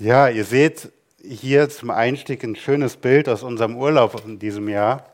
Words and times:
Ja, 0.00 0.28
ihr 0.28 0.44
seht 0.44 0.92
hier 1.20 1.68
zum 1.70 1.90
Einstieg 1.90 2.44
ein 2.44 2.54
schönes 2.54 2.96
Bild 2.96 3.28
aus 3.28 3.42
unserem 3.42 3.76
Urlaub 3.76 4.22
in 4.24 4.38
diesem 4.38 4.68
Jahr 4.68 5.06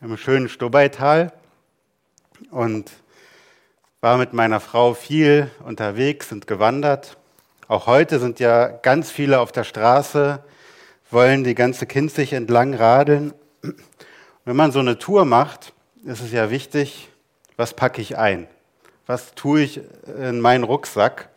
im 0.00 0.16
schönen 0.16 0.48
Stubaital 0.48 1.30
und 2.50 2.90
war 4.00 4.16
mit 4.16 4.32
meiner 4.32 4.60
Frau 4.60 4.94
viel 4.94 5.50
unterwegs, 5.66 6.30
sind 6.30 6.46
gewandert. 6.46 7.18
Auch 7.68 7.86
heute 7.86 8.18
sind 8.18 8.40
ja 8.40 8.68
ganz 8.68 9.10
viele 9.10 9.40
auf 9.40 9.52
der 9.52 9.64
Straße, 9.64 10.42
wollen 11.10 11.44
die 11.44 11.54
ganze 11.54 11.84
Kinzig 11.84 12.32
entlang 12.32 12.72
radeln. 12.72 13.34
Wenn 14.46 14.56
man 14.56 14.72
so 14.72 14.78
eine 14.78 14.98
Tour 14.98 15.26
macht, 15.26 15.74
ist 16.06 16.22
es 16.22 16.32
ja 16.32 16.48
wichtig, 16.48 17.10
was 17.58 17.74
packe 17.74 18.00
ich 18.00 18.16
ein? 18.16 18.48
Was 19.06 19.34
tue 19.34 19.60
ich 19.60 19.82
in 20.18 20.40
meinen 20.40 20.64
Rucksack? 20.64 21.28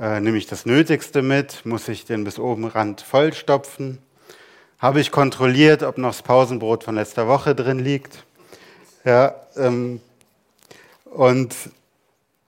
Äh, 0.00 0.20
nehme 0.20 0.38
ich 0.38 0.46
das 0.46 0.64
Nötigste 0.64 1.22
mit? 1.22 1.66
Muss 1.66 1.88
ich 1.88 2.04
den 2.04 2.22
bis 2.22 2.38
oben 2.38 2.66
Rand 2.66 3.00
vollstopfen? 3.00 3.98
Habe 4.78 5.00
ich 5.00 5.10
kontrolliert, 5.10 5.82
ob 5.82 5.98
noch 5.98 6.10
das 6.10 6.22
Pausenbrot 6.22 6.84
von 6.84 6.94
letzter 6.94 7.26
Woche 7.26 7.56
drin 7.56 7.80
liegt? 7.80 8.24
Ja, 9.04 9.34
ähm, 9.56 10.00
und 11.04 11.52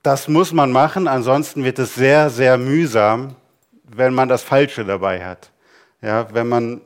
das 0.05 0.29
muss 0.29 0.53
man 0.53 0.71
machen, 0.71 1.09
ansonsten 1.09 1.65
wird 1.65 1.81
es 1.81 1.97
sehr, 1.97 2.31
sehr 2.31 2.57
mühsam, 2.57 3.35
wenn 3.83 4.15
man 4.15 4.29
das 4.29 4.45
Falsche 4.45 4.85
dabei 4.85 5.25
hat. 5.27 5.51
Ja, 6.03 6.33
wenn 6.33 6.49
man 6.49 6.81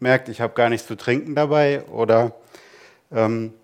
merkt, 0.00 0.28
ich 0.28 0.40
habe 0.40 0.52
gar 0.54 0.68
nichts 0.68 0.88
zu 0.88 0.96
trinken 0.96 1.36
dabei 1.36 1.84
oder 1.84 2.32
ähm, 3.12 3.54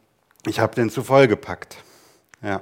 ich 0.47 0.61
habe 0.61 0.77
den 0.77 0.89
zu 0.89 1.03
voll 1.03 1.27
gepackt. 1.27 1.79
Ja. 2.43 2.61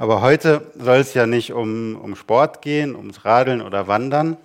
Aber 0.00 0.22
heute 0.22 0.62
soll 0.78 0.96
es 0.96 1.12
ja 1.12 1.26
nicht 1.26 1.52
um, 1.52 1.94
um 1.94 2.16
Sport 2.16 2.62
gehen, 2.62 2.96
ums 2.96 3.26
Radeln 3.26 3.60
oder 3.60 3.86
Wandern, 3.86 4.38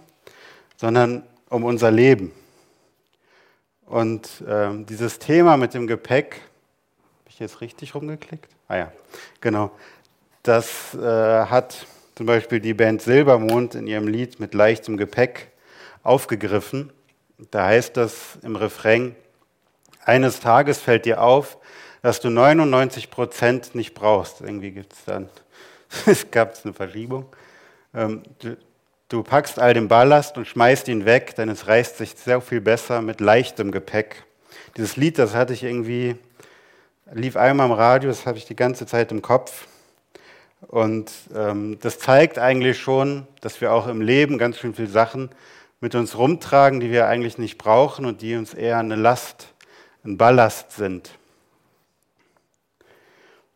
sondern 0.76 1.24
um 1.50 1.64
unser 1.64 1.92
Leben. 1.92 2.34
Und 3.86 4.44
ähm, 4.50 4.86
dieses 4.86 5.18
Thema 5.18 5.56
mit 5.56 5.74
dem 5.74 5.88
Gepäck, 5.88 6.42
habe 7.22 7.30
ich 7.30 7.40
jetzt 7.40 7.62
richtig 7.62 7.96
rumgeklickt? 7.96 8.50
Ah 8.68 8.76
ja, 8.76 8.92
genau. 9.40 9.72
Das 10.44 10.94
äh, 10.94 11.00
hat 11.00 11.88
zum 12.16 12.26
Beispiel 12.26 12.60
die 12.60 12.74
Band 12.74 13.02
Silbermond 13.02 13.76
in 13.76 13.88
ihrem 13.88 14.10
Lied 14.10 14.42
mit 14.42 14.54
leichtem 14.54 14.98
Gepäck 14.98 15.52
aufgegriffen. 16.04 16.92
Da 17.52 17.68
heißt 17.68 17.96
das 17.96 18.40
im 18.42 18.58
Refrain, 18.58 19.16
eines 20.04 20.42
Tages 20.42 20.80
fällt 20.80 21.06
dir 21.06 21.22
auf, 21.22 21.58
dass 22.02 22.20
du 22.20 22.30
99 22.30 23.10
Prozent 23.10 23.74
nicht 23.74 23.94
brauchst. 23.94 24.42
Irgendwie 24.42 24.72
gibt 24.72 24.92
es 24.92 25.06
dann 25.06 25.30
es 26.06 26.30
gab 26.32 26.54
eine 26.64 26.74
Verschiebung. 26.74 27.26
Ähm, 27.94 28.24
du, 28.40 28.58
du 29.10 29.24
packst 29.24 29.60
all 29.60 29.74
den 29.74 29.88
Ballast 29.88 30.38
und 30.38 30.48
schmeißt 30.48 30.88
ihn 30.88 31.06
weg, 31.06 31.36
denn 31.36 31.50
es 31.50 31.68
reißt 31.68 31.98
sich 31.98 32.16
sehr 32.16 32.42
viel 32.42 32.62
besser 32.62 33.02
mit 33.02 33.22
leichtem 33.22 33.72
Gepäck. 33.72 34.24
Dieses 34.78 34.98
Lied, 34.98 35.18
das 35.18 35.34
hatte 35.34 35.54
ich 35.54 35.64
irgendwie, 35.64 36.16
lief 37.12 37.38
einmal 37.38 37.68
im 37.68 37.74
Radio, 37.74 38.10
das 38.10 38.26
habe 38.26 38.38
ich 38.38 38.46
die 38.46 38.56
ganze 38.56 38.86
Zeit 38.86 39.12
im 39.12 39.22
Kopf. 39.22 39.68
Und 40.68 41.12
ähm, 41.36 41.78
das 41.82 42.00
zeigt 42.00 42.40
eigentlich 42.40 42.80
schon, 42.80 43.28
dass 43.42 43.62
wir 43.62 43.72
auch 43.72 43.88
im 43.88 44.02
Leben 44.02 44.38
ganz 44.38 44.58
schön 44.58 44.74
viele 44.74 44.88
Sachen 44.88 45.30
mit 45.80 45.94
uns 45.96 46.18
rumtragen, 46.18 46.80
die 46.80 46.92
wir 46.92 47.08
eigentlich 47.08 47.38
nicht 47.38 47.58
brauchen 47.58 48.06
und 48.06 48.22
die 48.22 48.36
uns 48.36 48.54
eher 48.54 48.80
eine 48.80 48.96
Last, 48.96 49.54
ein 50.04 50.18
Ballast 50.18 50.72
sind. 50.72 51.12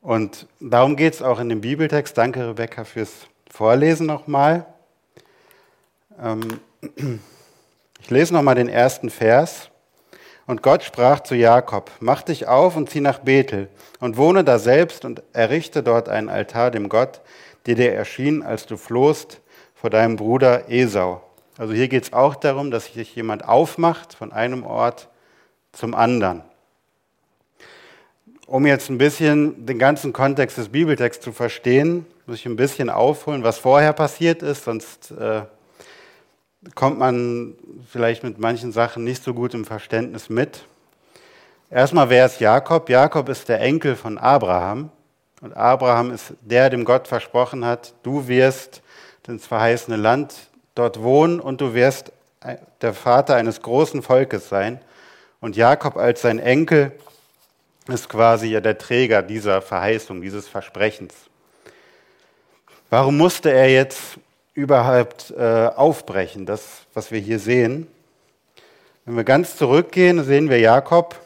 Und 0.01 0.47
darum 0.59 0.95
geht 0.95 1.15
es 1.15 1.21
auch 1.21 1.39
in 1.39 1.49
dem 1.49 1.61
Bibeltext. 1.61 2.17
Danke, 2.17 2.47
Rebecca, 2.47 2.85
fürs 2.85 3.27
Vorlesen 3.49 4.07
nochmal. 4.07 4.65
Ähm, 6.21 6.59
ich 7.99 8.09
lese 8.09 8.33
nochmal 8.33 8.55
den 8.55 8.69
ersten 8.69 9.09
Vers. 9.09 9.69
Und 10.45 10.63
Gott 10.63 10.83
sprach 10.83 11.19
zu 11.19 11.35
Jakob, 11.35 11.91
mach 11.99 12.23
dich 12.23 12.47
auf 12.47 12.75
und 12.75 12.89
zieh 12.89 13.01
nach 13.01 13.19
Bethel 13.19 13.69
und 13.99 14.17
wohne 14.17 14.43
da 14.43 14.57
selbst 14.57 15.05
und 15.05 15.21
errichte 15.31 15.83
dort 15.83 16.09
einen 16.09 16.27
Altar 16.27 16.71
dem 16.71 16.89
Gott, 16.89 17.21
der 17.67 17.75
dir 17.75 17.93
erschien, 17.93 18.41
als 18.41 18.65
du 18.65 18.75
flohst 18.75 19.41
vor 19.75 19.91
deinem 19.91 20.15
Bruder 20.15 20.67
Esau. 20.67 21.21
Also 21.57 21.73
hier 21.73 21.87
geht 21.87 22.05
es 22.05 22.13
auch 22.13 22.35
darum, 22.35 22.71
dass 22.71 22.85
sich 22.85 23.15
jemand 23.15 23.47
aufmacht 23.47 24.15
von 24.15 24.31
einem 24.31 24.63
Ort 24.63 25.09
zum 25.71 25.93
anderen. 25.93 26.41
Um 28.49 28.65
jetzt 28.65 28.89
ein 28.89 28.97
bisschen 28.97 29.67
den 29.67 29.77
ganzen 29.77 30.11
Kontext 30.11 30.57
des 30.57 30.69
Bibeltexts 30.69 31.23
zu 31.23 31.31
verstehen, 31.31 32.07
muss 32.25 32.39
ich 32.39 32.47
ein 32.47 32.55
bisschen 32.55 32.89
aufholen, 32.89 33.43
was 33.43 33.59
vorher 33.59 33.93
passiert 33.93 34.41
ist, 34.41 34.63
sonst 34.63 35.11
äh, 35.11 35.43
kommt 36.73 36.97
man 36.97 37.53
vielleicht 37.87 38.23
mit 38.23 38.39
manchen 38.39 38.71
Sachen 38.71 39.03
nicht 39.03 39.23
so 39.23 39.35
gut 39.35 39.53
im 39.53 39.65
Verständnis 39.65 40.31
mit. 40.31 40.65
Erstmal, 41.69 42.09
wer 42.09 42.25
ist 42.25 42.39
Jakob? 42.39 42.89
Jakob 42.89 43.29
ist 43.29 43.49
der 43.49 43.61
Enkel 43.61 43.95
von 43.95 44.17
Abraham. 44.17 44.89
Und 45.41 45.55
Abraham 45.55 46.09
ist 46.09 46.33
der, 46.41 46.71
dem 46.71 46.85
Gott 46.85 47.07
versprochen 47.07 47.63
hat, 47.63 47.93
du 48.01 48.27
wirst 48.27 48.81
ins 49.27 49.45
verheißene 49.45 49.95
Land 49.95 50.33
dort 50.73 51.03
wohnen 51.03 51.39
und 51.39 51.61
du 51.61 51.75
wirst 51.75 52.11
der 52.81 52.95
Vater 52.95 53.35
eines 53.35 53.61
großen 53.61 54.01
Volkes 54.01 54.49
sein. 54.49 54.81
Und 55.39 55.55
Jakob 55.55 55.97
als 55.97 56.23
sein 56.23 56.39
Enkel 56.39 56.93
ist 57.91 58.09
quasi 58.09 58.47
ja 58.47 58.61
der 58.61 58.77
Träger 58.77 59.21
dieser 59.21 59.61
Verheißung, 59.61 60.21
dieses 60.21 60.47
Versprechens. 60.47 61.13
Warum 62.89 63.17
musste 63.17 63.51
er 63.51 63.69
jetzt 63.69 64.17
überhaupt 64.53 65.31
äh, 65.37 65.67
aufbrechen, 65.67 66.45
das, 66.45 66.81
was 66.93 67.11
wir 67.11 67.19
hier 67.19 67.39
sehen? 67.39 67.87
Wenn 69.05 69.15
wir 69.15 69.23
ganz 69.23 69.57
zurückgehen, 69.57 70.23
sehen 70.23 70.49
wir 70.49 70.59
Jakob, 70.59 71.19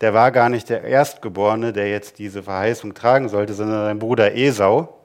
der 0.00 0.14
war 0.14 0.30
gar 0.30 0.48
nicht 0.48 0.68
der 0.68 0.84
Erstgeborene, 0.84 1.72
der 1.72 1.90
jetzt 1.90 2.18
diese 2.18 2.42
Verheißung 2.42 2.94
tragen 2.94 3.28
sollte, 3.28 3.54
sondern 3.54 3.84
sein 3.84 3.98
Bruder 3.98 4.34
Esau. 4.34 4.98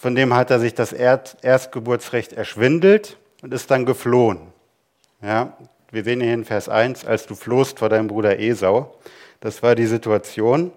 Von 0.00 0.14
dem 0.14 0.34
hat 0.34 0.50
er 0.50 0.60
sich 0.60 0.74
das 0.74 0.92
Erstgeburtsrecht 0.92 2.32
erschwindelt 2.32 3.18
und 3.42 3.52
ist 3.52 3.70
dann 3.70 3.84
geflohen. 3.84 4.40
Ja, 5.22 5.52
wir 5.90 6.04
sehen 6.04 6.20
hier 6.20 6.32
in 6.32 6.44
Vers 6.44 6.68
1, 6.68 7.04
als 7.04 7.26
du 7.26 7.34
flohst 7.34 7.80
vor 7.80 7.90
deinem 7.90 8.06
Bruder 8.06 8.38
Esau. 8.38 8.96
Das 9.40 9.62
war 9.62 9.74
die 9.74 9.86
Situation. 9.86 10.70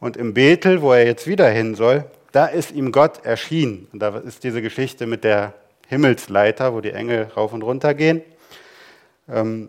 Und 0.00 0.16
im 0.16 0.34
Bethel, 0.34 0.82
wo 0.82 0.92
er 0.92 1.06
jetzt 1.06 1.26
wieder 1.26 1.48
hin 1.48 1.74
soll, 1.74 2.04
da 2.32 2.46
ist 2.46 2.72
ihm 2.72 2.92
Gott 2.92 3.24
erschienen. 3.24 3.88
Und 3.92 4.00
da 4.00 4.16
ist 4.18 4.44
diese 4.44 4.62
Geschichte 4.62 5.06
mit 5.06 5.24
der 5.24 5.54
Himmelsleiter, 5.88 6.74
wo 6.74 6.80
die 6.80 6.92
Engel 6.92 7.24
rauf 7.36 7.52
und 7.52 7.62
runter 7.62 7.94
gehen. 7.94 8.22
Ähm, 9.28 9.68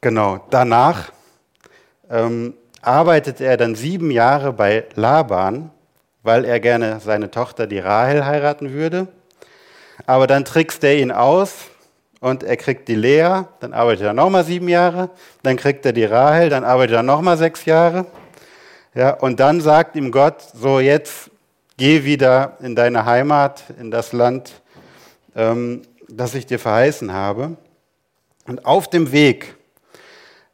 genau, 0.00 0.44
danach 0.50 1.12
ähm, 2.10 2.54
arbeitet 2.82 3.40
er 3.40 3.56
dann 3.56 3.74
sieben 3.74 4.10
Jahre 4.10 4.52
bei 4.52 4.84
Laban, 4.94 5.70
weil 6.22 6.44
er 6.44 6.60
gerne 6.60 7.00
seine 7.00 7.30
Tochter, 7.30 7.66
die 7.66 7.78
Rahel, 7.78 8.24
heiraten 8.24 8.72
würde. 8.72 9.08
Aber 10.06 10.26
dann 10.26 10.44
trickst 10.44 10.82
er 10.84 10.96
ihn 10.96 11.12
aus, 11.12 11.70
und 12.24 12.42
er 12.42 12.56
kriegt 12.56 12.88
die 12.88 12.94
Lea, 12.94 13.42
dann 13.60 13.74
arbeitet 13.74 14.06
er 14.06 14.14
nochmal 14.14 14.44
sieben 14.44 14.66
Jahre, 14.70 15.10
dann 15.42 15.58
kriegt 15.58 15.84
er 15.84 15.92
die 15.92 16.06
Rahel, 16.06 16.48
dann 16.48 16.64
arbeitet 16.64 16.96
er 16.96 17.02
nochmal 17.02 17.36
sechs 17.36 17.66
Jahre. 17.66 18.06
Ja, 18.94 19.10
und 19.10 19.40
dann 19.40 19.60
sagt 19.60 19.94
ihm 19.94 20.10
Gott, 20.10 20.40
so 20.40 20.80
jetzt 20.80 21.30
geh 21.76 22.04
wieder 22.04 22.56
in 22.60 22.74
deine 22.74 23.04
Heimat, 23.04 23.64
in 23.78 23.90
das 23.90 24.14
Land, 24.14 24.62
ähm, 25.36 25.82
das 26.08 26.34
ich 26.34 26.46
dir 26.46 26.58
verheißen 26.58 27.12
habe. 27.12 27.58
Und 28.46 28.64
auf 28.64 28.88
dem 28.88 29.12
Weg, 29.12 29.56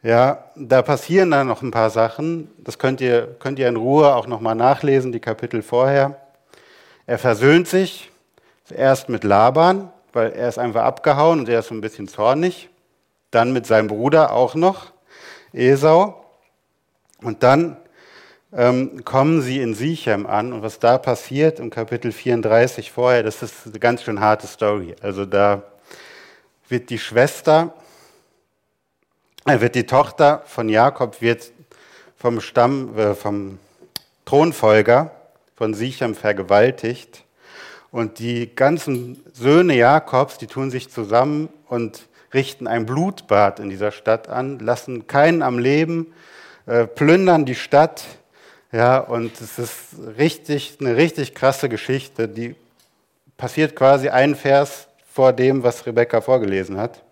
ja, 0.03 0.47
da 0.57 0.83
passieren 0.83 1.31
dann 1.31 1.47
noch 1.47 1.63
ein 1.63 1.71
paar 1.71 1.91
Sachen. 1.91 2.51
Das 2.59 2.81
könnt 2.81 3.01
ihr, 3.01 3.37
könnt 3.39 3.61
ihr 3.61 3.69
in 3.69 3.77
Ruhe 3.77 4.13
auch 4.17 4.27
nochmal 4.27 4.57
nachlesen, 4.57 5.13
die 5.13 5.21
Kapitel 5.21 5.63
vorher. 5.63 6.17
Er 7.07 7.19
versöhnt 7.19 7.69
sich 7.69 8.11
zuerst 8.65 9.09
mit 9.09 9.23
Laban, 9.23 9.93
weil 10.12 10.32
er 10.32 10.48
ist 10.48 10.59
einfach 10.59 10.84
abgehauen 10.84 11.41
und 11.41 11.48
er 11.48 11.60
ist 11.60 11.68
so 11.68 11.74
ein 11.74 11.80
bisschen 11.80 12.09
zornig. 12.09 12.68
Dann 13.30 13.53
mit 13.53 13.66
seinem 13.66 13.89
Bruder 13.89 14.33
auch 14.33 14.54
noch, 14.54 14.92
Esau. 15.53 16.24
Und 17.22 17.42
dann 17.42 17.77
ähm, 18.53 19.04
kommen 19.04 19.42
sie 19.42 19.60
in 19.60 19.74
Sichem 19.74 20.27
an 20.27 20.53
und 20.53 20.62
was 20.62 20.78
da 20.78 20.98
passiert 20.98 21.60
im 21.60 21.71
Kapitel 21.71 22.12
34 22.12 22.91
vorher, 22.91 23.22
das 23.22 23.42
ist 23.42 23.66
eine 23.66 23.78
ganz 23.78 24.03
schön 24.03 24.21
harte 24.21 24.47
Story. 24.47 24.97
Also 25.01 25.24
da 25.27 25.62
wird 26.68 26.91
die 26.91 26.98
Schwester, 26.98 27.74
äh, 29.47 29.60
wird 29.60 29.74
die 29.74 29.86
Tochter 29.86 30.42
von 30.47 30.68
Jakob 30.68 31.21
wird 31.21 31.53
vom 32.16 32.41
Stamm, 32.41 32.97
äh, 32.98 33.15
vom 33.15 33.59
Thronfolger 34.24 35.13
von 35.56 35.74
Sichem 35.74 36.15
vergewaltigt 36.15 37.24
und 37.91 38.19
die 38.19 38.54
ganzen 38.54 39.22
Söhne 39.33 39.75
Jakobs, 39.75 40.39
die 40.39 40.47
tun 40.47 40.71
sich 40.71 40.91
zusammen 40.91 41.48
und 41.69 42.07
richten 42.33 42.66
ein 42.66 42.87
Blutbad 42.87 43.59
in 43.59 43.71
dieser 43.71 43.91
Stadt 43.91 44.28
an, 44.28 44.59
lassen 44.60 45.07
keinen 45.07 45.42
am 45.42 45.59
Leben, 45.59 46.13
äh, 46.66 46.87
plündern 46.87 47.45
die 47.45 47.57
Stadt. 47.57 48.04
Ja, 48.72 48.98
und 48.98 49.41
es 49.41 49.59
ist 49.59 49.77
richtig, 50.16 50.77
eine 50.81 50.97
richtig 50.97 51.34
krasse 51.34 51.69
Geschichte, 51.69 52.28
die 52.28 52.54
passiert 53.37 53.75
quasi 53.75 54.09
einen 54.10 54.37
Vers 54.37 54.87
vor 55.13 55.33
dem, 55.33 55.65
was 55.65 55.87
Rebecca 55.87 56.21
vorgelesen 56.21 56.77
hat. 56.77 57.03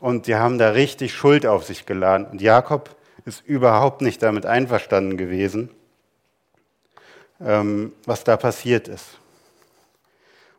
Und 0.00 0.26
die 0.26 0.34
haben 0.34 0.58
da 0.58 0.70
richtig 0.70 1.12
Schuld 1.12 1.46
auf 1.46 1.64
sich 1.64 1.86
geladen. 1.86 2.26
Und 2.26 2.40
Jakob 2.40 2.90
ist 3.24 3.44
überhaupt 3.46 4.00
nicht 4.00 4.22
damit 4.22 4.46
einverstanden 4.46 5.16
gewesen, 5.16 5.70
was 7.38 8.24
da 8.24 8.36
passiert 8.36 8.88
ist. 8.88 9.06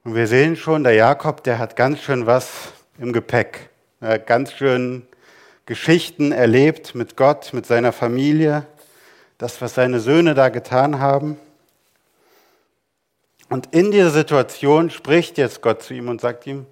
Und 0.03 0.15
wir 0.15 0.27
sehen 0.27 0.55
schon, 0.55 0.83
der 0.83 0.93
Jakob, 0.93 1.43
der 1.43 1.59
hat 1.59 1.75
ganz 1.75 1.99
schön 1.99 2.25
was 2.25 2.71
im 2.97 3.11
Gepäck. 3.11 3.69
Er 3.99 4.13
hat 4.13 4.27
ganz 4.27 4.53
schön 4.53 5.05
Geschichten 5.65 6.31
erlebt 6.31 6.95
mit 6.95 7.17
Gott, 7.17 7.53
mit 7.53 7.65
seiner 7.65 7.91
Familie, 7.91 8.65
das, 9.37 9.61
was 9.61 9.75
seine 9.75 9.99
Söhne 9.99 10.33
da 10.33 10.49
getan 10.49 10.99
haben. 10.99 11.37
Und 13.49 13.73
in 13.73 13.91
dieser 13.91 14.11
Situation 14.11 14.89
spricht 14.89 15.37
jetzt 15.37 15.61
Gott 15.61 15.83
zu 15.83 15.93
ihm 15.93 16.07
und 16.07 16.21
sagt 16.21 16.47
ihm, 16.47 16.65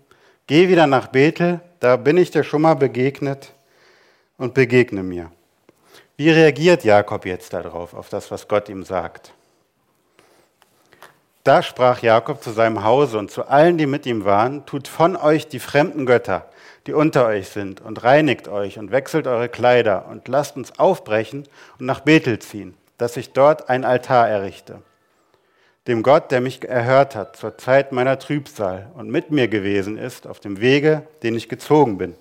geh 0.48 0.70
wieder 0.70 0.88
nach 0.88 1.08
Bethel, 1.08 1.60
da 1.80 1.98
bin 1.98 2.18
ich 2.18 2.32
dir 2.32 2.44
schon 2.44 2.62
mal 2.62 2.76
begegnet 2.76 3.54
und 4.38 4.54
begegne 4.54 5.04
mir. 5.04 5.32
Wie 6.16 6.30
reagiert 6.30 6.84
Jakob 6.84 7.26
jetzt 7.26 7.54
darauf, 7.54 7.94
auf 7.94 8.10
das, 8.10 8.32
was 8.32 8.48
Gott 8.48 8.70
ihm 8.70 8.84
sagt? 8.84 9.34
Da 11.48 11.64
sprach 11.64 12.02
Jakob 12.02 12.44
zu 12.44 12.52
seinem 12.52 12.84
Hause 12.84 13.18
und 13.18 13.32
zu 13.32 13.48
allen, 13.48 13.78
die 13.78 13.86
mit 13.86 14.06
ihm 14.06 14.26
waren, 14.26 14.66
tut 14.66 14.90
von 14.90 15.16
euch 15.16 15.48
die 15.48 15.60
fremden 15.60 16.06
Götter, 16.06 16.50
die 16.88 16.92
unter 16.92 17.26
euch 17.26 17.48
sind, 17.48 17.80
und 17.80 18.04
reinigt 18.04 18.50
euch 18.50 18.78
und 18.78 18.92
wechselt 18.92 19.28
eure 19.28 19.48
Kleider 19.48 20.08
und 20.10 20.28
lasst 20.28 20.58
uns 20.58 20.78
aufbrechen 20.78 21.48
und 21.80 21.86
nach 21.86 22.02
Bethel 22.02 22.40
ziehen, 22.40 22.76
dass 22.98 23.16
ich 23.16 23.32
dort 23.32 23.70
ein 23.70 23.86
Altar 23.86 24.28
errichte. 24.28 24.82
Dem 25.88 26.04
Gott, 26.04 26.32
der 26.32 26.42
mich 26.42 26.68
erhört 26.68 27.16
hat 27.16 27.38
zur 27.38 27.58
Zeit 27.58 27.94
meiner 27.94 28.20
Trübsal 28.20 28.92
und 28.96 29.10
mit 29.10 29.32
mir 29.32 29.48
gewesen 29.48 29.98
ist 29.98 30.28
auf 30.28 30.42
dem 30.42 30.60
Wege, 30.60 31.04
den 31.24 31.34
ich 31.34 31.48
gezogen 31.48 31.98
bin. 31.98 32.14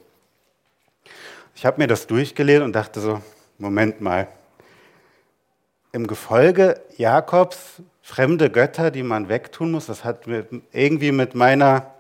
Ich 1.57 1.67
habe 1.67 1.81
mir 1.81 1.89
das 1.89 2.07
durchgelesen 2.07 2.63
und 2.63 2.77
dachte 2.77 3.01
so, 3.01 3.21
Moment 3.59 4.01
mal, 4.01 4.29
im 5.91 6.07
Gefolge 6.07 6.81
Jakobs 6.97 7.83
fremde 8.07 8.51
Götter, 8.51 8.93
die 8.93 9.03
man 9.03 9.29
wegtun 9.29 9.73
muss. 9.73 9.87
Das 9.87 10.05
hat 10.05 10.29
irgendwie 10.73 11.11
mit 11.11 11.35
meiner 11.35 11.91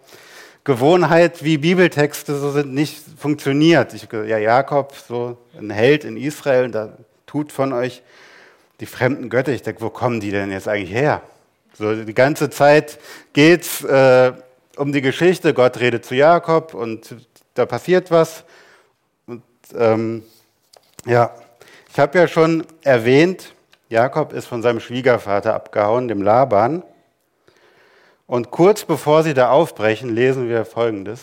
Gewohnheit, 0.62 1.42
wie 1.42 1.58
Bibeltexte 1.58 2.38
so 2.38 2.52
sind, 2.52 2.72
nicht 2.72 3.02
funktioniert. 3.18 3.92
Ich, 3.92 4.06
ja, 4.12 4.38
Jakob, 4.38 4.94
so 4.94 5.36
ein 5.58 5.68
Held 5.68 6.04
in 6.04 6.16
Israel, 6.16 6.70
da 6.70 6.96
tut 7.26 7.50
von 7.50 7.72
euch 7.72 8.02
die 8.78 8.86
fremden 8.86 9.30
Götter. 9.30 9.50
Ich 9.52 9.62
denke, 9.62 9.80
wo 9.80 9.90
kommen 9.90 10.20
die 10.20 10.30
denn 10.30 10.52
jetzt 10.52 10.68
eigentlich 10.68 10.92
her? 10.92 11.22
So 11.76 12.04
die 12.04 12.14
ganze 12.14 12.50
Zeit 12.50 13.00
geht's 13.32 13.82
äh, 13.82 14.32
um 14.76 14.92
die 14.92 15.02
Geschichte. 15.02 15.54
Gott 15.54 15.80
redet 15.80 16.04
zu 16.04 16.14
Jakob 16.14 16.72
und 16.72 17.16
da 17.54 17.66
passiert 17.66 18.12
was. 18.12 18.44
Und 19.26 19.42
ähm, 19.76 20.22
ja, 21.04 21.34
ich 21.92 21.98
habe 21.98 22.16
ja 22.16 22.28
schon 22.28 22.64
erwähnt, 22.84 23.55
Jakob 23.88 24.32
ist 24.32 24.46
von 24.46 24.62
seinem 24.62 24.80
Schwiegervater 24.80 25.54
abgehauen, 25.54 26.08
dem 26.08 26.22
Laban. 26.22 26.82
Und 28.26 28.50
kurz 28.50 28.84
bevor 28.84 29.22
sie 29.22 29.34
da 29.34 29.50
aufbrechen, 29.50 30.14
lesen 30.14 30.48
wir 30.48 30.64
Folgendes. 30.64 31.22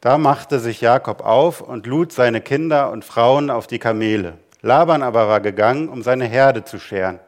Da 0.00 0.16
machte 0.16 0.58
sich 0.58 0.80
Jakob 0.80 1.24
auf 1.24 1.60
und 1.60 1.86
lud 1.86 2.12
seine 2.12 2.40
Kinder 2.40 2.90
und 2.90 3.04
Frauen 3.04 3.50
auf 3.50 3.66
die 3.66 3.78
Kamele. 3.78 4.38
Laban 4.62 5.02
aber 5.02 5.28
war 5.28 5.40
gegangen, 5.40 5.88
um 5.88 6.02
seine 6.02 6.24
Herde 6.24 6.64
zu 6.64 6.78
scheren. 6.78 7.20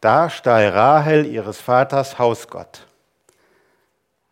Da 0.00 0.28
stahl 0.28 0.68
Rahel 0.68 1.24
ihres 1.24 1.60
Vaters 1.60 2.18
Hausgott. 2.18 2.86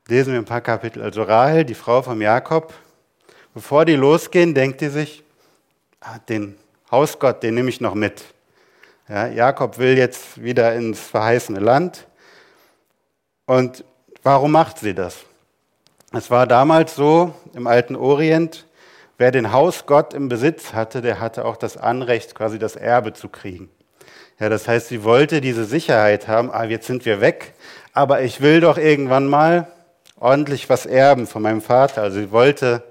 Lesen 0.09 0.33
wir 0.33 0.41
ein 0.41 0.47
paar 0.47 0.63
Kapitel. 0.63 1.03
Also 1.03 1.23
Rahel, 1.23 1.65
die 1.65 1.75
Frau 1.75 2.03
von 2.03 2.21
Jakob, 2.21 2.73
bevor 3.55 3.85
die 3.85 3.95
losgehen, 3.95 4.55
denkt 4.55 4.81
sie 4.81 4.89
sich, 4.89 5.23
ah, 6.01 6.19
den 6.29 6.57
Hausgott, 6.91 7.43
den 7.43 7.55
nehme 7.55 7.69
ich 7.69 7.81
noch 7.81 7.95
mit. 7.95 8.25
Ja, 9.09 9.27
Jakob 9.27 9.79
will 9.79 9.97
jetzt 9.97 10.43
wieder 10.43 10.75
ins 10.75 11.01
verheißene 11.01 11.61
Land. 11.61 12.07
Und 13.47 13.83
warum 14.23 14.53
macht 14.53 14.79
sie 14.79 14.93
das? 14.93 15.17
Es 16.13 16.31
war 16.31 16.47
damals 16.47 16.95
so 16.95 17.35
im 17.55 17.67
alten 17.67 17.97
Orient, 17.97 18.67
wer 19.17 19.31
den 19.31 19.51
Hausgott 19.51 20.13
im 20.13 20.29
Besitz 20.29 20.75
hatte, 20.75 21.01
der 21.01 21.21
hatte 21.21 21.47
auch 21.47 21.57
das 21.57 21.79
Anrecht, 21.79 22.35
quasi 22.35 22.59
das 22.59 22.77
Erbe 22.77 23.15
zu 23.15 23.31
kriegen. 23.31 23.71
Ja, 24.39 24.51
das 24.51 24.69
heißt, 24.69 24.89
sie 24.89 25.05
wollte 25.05 25.41
diese 25.41 25.65
Sicherheit 25.65 26.29
haben, 26.29 26.51
ah, 26.53 26.65
jetzt 26.65 26.87
sind 26.87 27.07
wir 27.07 27.23
weg, 27.23 27.55
aber 27.95 28.21
ich 28.21 28.43
will 28.43 28.61
doch 28.61 28.77
irgendwann 28.77 29.27
mal 29.27 29.69
ordentlich 30.21 30.69
was 30.69 30.85
erben 30.85 31.27
von 31.27 31.41
meinem 31.41 31.63
Vater. 31.63 32.03
Also 32.03 32.21
sie 32.21 32.31
wollte 32.31 32.83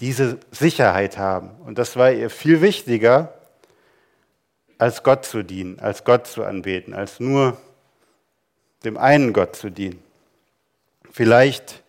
diese 0.00 0.36
Sicherheit 0.50 1.16
haben. 1.16 1.52
Und 1.64 1.78
das 1.78 1.96
war 1.96 2.12
ihr 2.12 2.28
viel 2.28 2.60
wichtiger, 2.60 3.32
als 4.78 5.02
Gott 5.02 5.24
zu 5.24 5.42
dienen, 5.42 5.78
als 5.80 6.04
Gott 6.04 6.26
zu 6.26 6.44
anbeten, 6.44 6.94
als 6.94 7.20
nur 7.20 7.56
dem 8.84 8.96
einen 8.96 9.32
Gott 9.32 9.56
zu 9.56 9.70
dienen. 9.70 10.02
Vielleicht 11.10 11.82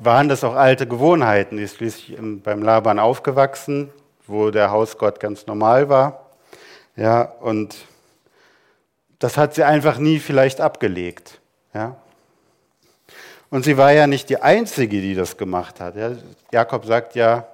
waren 0.00 0.28
das 0.28 0.44
auch 0.44 0.54
alte 0.54 0.86
Gewohnheiten. 0.86 1.56
Die 1.56 1.62
ist 1.62 1.76
schließlich 1.76 2.18
beim 2.42 2.62
Laban 2.62 2.98
aufgewachsen, 2.98 3.90
wo 4.26 4.50
der 4.50 4.70
Hausgott 4.70 5.20
ganz 5.20 5.46
normal 5.46 5.88
war. 5.88 6.26
Ja, 6.96 7.22
und 7.22 7.76
das 9.18 9.36
hat 9.36 9.54
sie 9.54 9.64
einfach 9.64 9.98
nie 9.98 10.18
vielleicht 10.18 10.60
abgelegt. 10.60 11.40
Ja. 11.72 11.96
Und 13.50 13.64
sie 13.64 13.76
war 13.76 13.92
ja 13.92 14.06
nicht 14.06 14.28
die 14.28 14.42
Einzige, 14.42 15.00
die 15.00 15.14
das 15.14 15.36
gemacht 15.36 15.80
hat. 15.80 15.96
Ja. 15.96 16.12
Jakob 16.52 16.84
sagt 16.84 17.14
ja, 17.14 17.46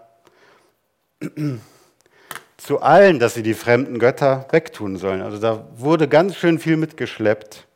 zu 2.64 2.80
allen, 2.80 3.18
dass 3.18 3.34
sie 3.34 3.42
die 3.42 3.52
fremden 3.52 3.98
Götter 3.98 4.46
wegtun 4.50 4.96
sollen. 4.96 5.20
Also 5.20 5.38
da 5.38 5.66
wurde 5.76 6.08
ganz 6.08 6.34
schön 6.36 6.58
viel 6.58 6.78
mitgeschleppt 6.78 7.66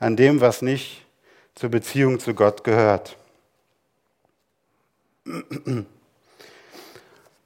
an 0.00 0.16
dem, 0.16 0.40
was 0.40 0.62
nicht 0.62 1.06
zur 1.54 1.70
Beziehung 1.70 2.18
zu 2.18 2.34
Gott 2.34 2.64
gehört. 2.64 3.16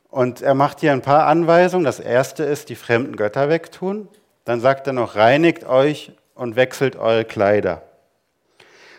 Und 0.09 0.41
er 0.41 0.55
macht 0.55 0.81
hier 0.81 0.93
ein 0.93 1.03
paar 1.03 1.27
Anweisungen. 1.27 1.85
Das 1.85 2.01
erste 2.01 2.45
ist, 2.45 2.71
die 2.71 2.77
fremden 2.77 3.17
Götter 3.17 3.51
wegtun. 3.51 4.09
Dann 4.47 4.63
sagt 4.63 4.87
er 4.87 4.95
noch, 4.95 5.17
reinigt 5.17 5.65
euch 5.65 6.13
und 6.35 6.57
wechselt 6.57 6.97
eure 6.97 7.27
Kleider. 7.27 7.83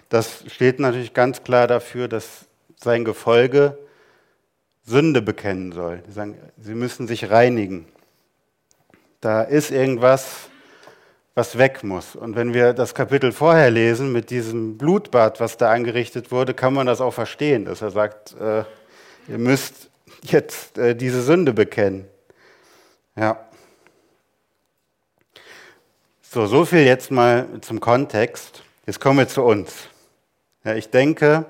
Das 0.09 0.43
steht 0.47 0.79
natürlich 0.79 1.15
ganz 1.15 1.43
klar 1.43 1.65
dafür, 1.65 2.07
dass 2.07 2.45
sein 2.75 3.05
Gefolge 3.05 3.75
Sünde 4.87 5.21
bekennen 5.21 5.73
soll. 5.73 6.01
Sie 6.07 6.13
sagen, 6.13 6.37
sie 6.57 6.73
müssen 6.73 7.07
sich 7.07 7.29
reinigen. 7.29 7.85
Da 9.19 9.41
ist 9.41 9.69
irgendwas, 9.69 10.49
was 11.35 11.57
weg 11.57 11.83
muss. 11.83 12.15
Und 12.15 12.35
wenn 12.37 12.53
wir 12.53 12.73
das 12.73 12.95
Kapitel 12.95 13.33
vorher 13.33 13.69
lesen 13.69 14.13
mit 14.13 14.29
diesem 14.29 14.77
Blutbad, 14.77 15.41
was 15.41 15.57
da 15.57 15.71
angerichtet 15.71 16.31
wurde, 16.31 16.53
kann 16.53 16.73
man 16.73 16.87
das 16.87 17.01
auch 17.01 17.13
verstehen, 17.13 17.65
dass 17.65 17.81
er 17.81 17.91
sagt, 17.91 18.33
äh, 18.39 18.63
ihr 19.27 19.37
müsst 19.37 19.89
jetzt 20.23 20.77
äh, 20.77 20.95
diese 20.95 21.21
Sünde 21.21 21.51
bekennen. 21.51 22.07
Ja. 23.17 23.45
So, 26.21 26.47
so 26.47 26.63
viel 26.63 26.85
jetzt 26.85 27.11
mal 27.11 27.45
zum 27.59 27.81
Kontext. 27.81 28.63
Jetzt 28.85 29.01
kommen 29.01 29.19
wir 29.19 29.27
zu 29.27 29.43
uns. 29.43 29.89
Ja, 30.63 30.75
ich 30.75 30.89
denke, 30.89 31.45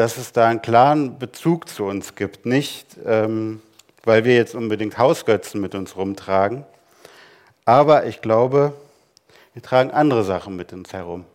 dass 0.00 0.16
es 0.16 0.32
da 0.32 0.48
einen 0.48 0.62
klaren 0.62 1.18
Bezug 1.18 1.68
zu 1.68 1.84
uns 1.84 2.14
gibt. 2.14 2.46
Nicht, 2.46 2.96
ähm, 3.04 3.60
weil 4.02 4.24
wir 4.24 4.34
jetzt 4.34 4.54
unbedingt 4.54 4.96
Hausgötzen 4.96 5.60
mit 5.60 5.74
uns 5.74 5.94
rumtragen, 5.94 6.64
aber 7.66 8.06
ich 8.06 8.22
glaube, 8.22 8.72
wir 9.52 9.60
tragen 9.60 9.90
andere 9.90 10.24
Sachen 10.24 10.56
mit 10.56 10.72
uns 10.72 10.94
herum. 10.94 11.26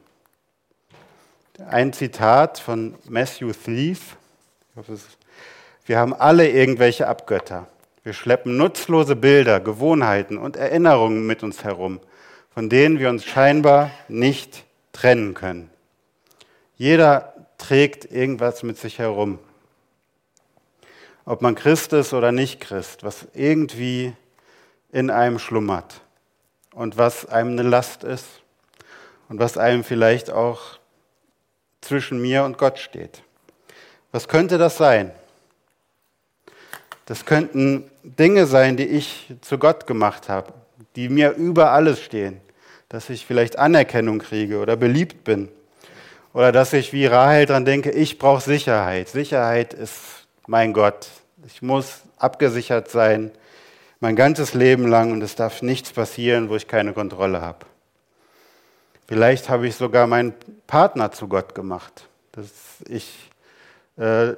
Ein 1.70 1.94
Zitat 1.94 2.58
von 2.58 2.96
Matthew 3.08 3.52
Thief. 3.52 4.18
Wir 5.86 6.00
haben 6.00 6.16
alle 6.16 6.50
irgendwelche 6.50 7.08
Abgötter. 7.08 7.68
Wir 8.02 8.14
schleppen 8.14 8.58
nutzlose 8.58 9.16
Bilder, 9.16 9.60
Gewohnheiten 9.60 10.40
und 10.40 10.56
Erinnerungen 10.58 11.28
mit 11.28 11.44
uns 11.44 11.64
herum, 11.64 12.00
von 12.52 12.68
denen 12.68 12.98
wir 12.98 13.10
uns 13.10 13.26
scheinbar 13.26 13.92
nicht 14.08 14.64
trennen 14.92 15.36
können. 15.36 15.70
Jeder 16.78 17.35
trägt 17.58 18.06
irgendwas 18.12 18.64
mit 18.64 18.78
sich 18.78 19.00
herum. 19.00 19.40
Ob 21.26 21.42
man 21.42 21.56
Christ 21.56 21.94
ist 21.94 22.14
oder 22.14 22.32
nicht 22.32 22.60
Christ, 22.60 23.04
was 23.04 23.28
irgendwie 23.34 24.14
in 24.92 25.10
einem 25.10 25.40
schlummert 25.40 26.02
und 26.74 26.98
was 26.98 27.26
einem 27.26 27.52
eine 27.52 27.64
Last 27.64 28.04
ist 28.04 28.26
und 29.30 29.40
was 29.40 29.58
einem 29.58 29.84
vielleicht 29.84 30.30
auch 30.30 30.80
zwischen 31.82 32.22
mir 32.22 32.44
und 32.44 32.58
Gott 32.58 32.80
steht. 32.80 33.24
Was 34.12 34.28
könnte 34.28 34.58
das 34.58 34.78
sein? 34.78 35.12
Das 37.06 37.26
könnten 37.26 37.90
Dinge 38.04 38.46
sein, 38.46 38.78
die 38.78 38.88
ich 38.88 39.34
zu 39.42 39.58
Gott 39.58 39.88
gemacht 39.88 40.30
habe, 40.30 40.54
die 40.96 41.10
mir 41.10 41.32
über 41.32 41.72
alles 41.72 42.02
stehen, 42.02 42.40
dass 42.90 43.10
ich 43.10 43.26
vielleicht 43.26 43.58
Anerkennung 43.60 44.20
kriege 44.20 44.60
oder 44.60 44.76
beliebt 44.76 45.24
bin 45.24 45.50
Oder 46.36 46.52
dass 46.52 46.74
ich 46.74 46.92
wie 46.92 47.06
Rahel 47.06 47.46
dran 47.46 47.64
denke, 47.64 47.92
ich 47.92 48.20
brauche 48.20 48.42
Sicherheit. 48.42 49.08
Sicherheit 49.08 49.74
ist 49.74 50.28
mein 50.48 50.74
Gott. 50.74 51.08
Ich 51.48 51.62
muss 51.62 52.02
abgesichert 52.18 52.92
sein 52.92 53.32
mein 54.02 54.18
ganzes 54.18 54.54
Leben 54.54 54.86
lang 54.86 55.14
und 55.14 55.22
es 55.22 55.36
darf 55.36 55.62
nichts 55.62 55.94
passieren, 55.94 56.50
wo 56.50 56.58
ich 56.58 56.68
keine 56.68 56.92
Kontrolle 56.92 57.40
habe. 57.40 57.66
Vielleicht 59.08 59.48
habe 59.48 59.66
ich 59.66 59.78
sogar 59.78 60.08
meinen 60.08 60.34
Partner 60.68 61.14
zu 61.14 61.30
Gott 61.30 61.56
gemacht, 61.56 62.10
dass 62.34 62.50
ich 62.90 63.32
äh, 63.96 64.34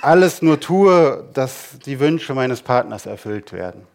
alles 0.00 0.40
nur 0.40 0.58
tue, 0.58 1.28
dass 1.34 1.78
die 1.84 2.00
Wünsche 2.00 2.32
meines 2.32 2.62
Partners 2.62 3.04
erfüllt 3.04 3.52
werden. 3.52 3.86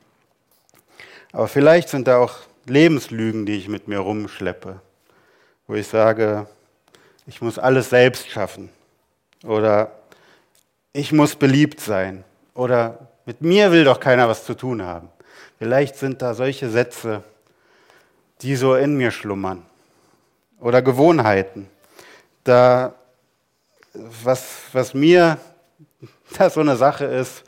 Aber 1.31 1.47
vielleicht 1.47 1.89
sind 1.89 2.07
da 2.07 2.19
auch 2.19 2.35
Lebenslügen, 2.67 3.47
die 3.47 3.57
ich 3.57 3.67
mit 3.67 3.87
mir 3.87 3.99
rumschleppe, 3.99 4.79
wo 5.65 5.73
ich 5.73 5.87
sage, 5.87 6.45
ich 7.29 7.41
muss 7.41 7.59
alles 7.59 7.91
selbst 7.91 8.27
schaffen 8.27 8.69
oder 9.43 9.91
ich 10.93 11.11
muss 11.11 11.35
beliebt 11.35 11.79
sein 11.79 12.23
oder 12.55 13.07
mit 13.25 13.41
mir 13.41 13.71
will 13.71 13.83
doch 13.83 13.99
keiner 13.99 14.27
was 14.27 14.45
zu 14.45 14.55
tun 14.55 14.81
haben. 14.81 15.09
Vielleicht 15.59 15.95
sind 15.95 16.23
da 16.23 16.33
solche 16.33 16.71
Sätze, 16.71 17.23
die 18.41 18.55
so 18.55 18.73
in 18.73 18.97
mir 18.97 19.11
schlummern 19.11 19.63
oder 20.59 20.81
Gewohnheiten. 20.81 21.69
Da, 22.43 22.95
was, 23.93 24.47
was 24.73 24.95
mir 24.95 25.37
da 26.37 26.49
so 26.49 26.61
eine 26.61 26.77
Sache 26.77 27.05
ist, 27.05 27.43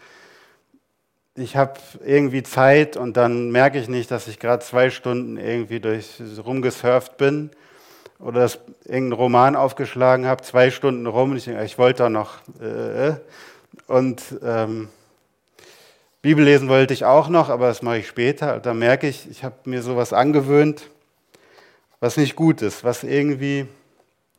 ich 1.33 1.55
habe 1.55 1.79
irgendwie 2.05 2.43
Zeit 2.43 2.97
und 2.97 3.17
dann 3.17 3.49
merke 3.49 3.79
ich 3.79 3.87
nicht, 3.87 4.11
dass 4.11 4.27
ich 4.27 4.37
gerade 4.37 4.63
zwei 4.63 4.91
Stunden 4.91 5.37
irgendwie 5.37 5.79
durch 5.79 6.21
rumgesurft 6.45 7.17
bin 7.17 7.49
oder 8.21 8.41
dass 8.41 8.59
irgendeinen 8.85 9.13
Roman 9.13 9.55
aufgeschlagen 9.55 10.25
habe, 10.25 10.43
zwei 10.43 10.69
Stunden 10.71 11.07
rum 11.07 11.31
und 11.31 11.37
ich 11.37 11.45
denke, 11.45 11.63
ich 11.63 11.77
wollte 11.77 12.03
da 12.03 12.09
noch. 12.09 12.37
Äh, 12.61 13.09
äh, 13.09 13.15
und 13.87 14.21
ähm, 14.43 14.89
Bibel 16.21 16.45
lesen 16.45 16.69
wollte 16.69 16.93
ich 16.93 17.03
auch 17.03 17.29
noch, 17.29 17.49
aber 17.49 17.67
das 17.67 17.81
mache 17.81 17.97
ich 17.97 18.07
später. 18.07 18.59
Da 18.59 18.73
merke 18.73 19.07
ich, 19.07 19.27
ich 19.29 19.43
habe 19.43 19.55
mir 19.65 19.81
sowas 19.81 20.13
angewöhnt, 20.13 20.89
was 21.99 22.15
nicht 22.15 22.35
gut 22.35 22.61
ist, 22.61 22.83
was 22.83 23.03
irgendwie, 23.03 23.65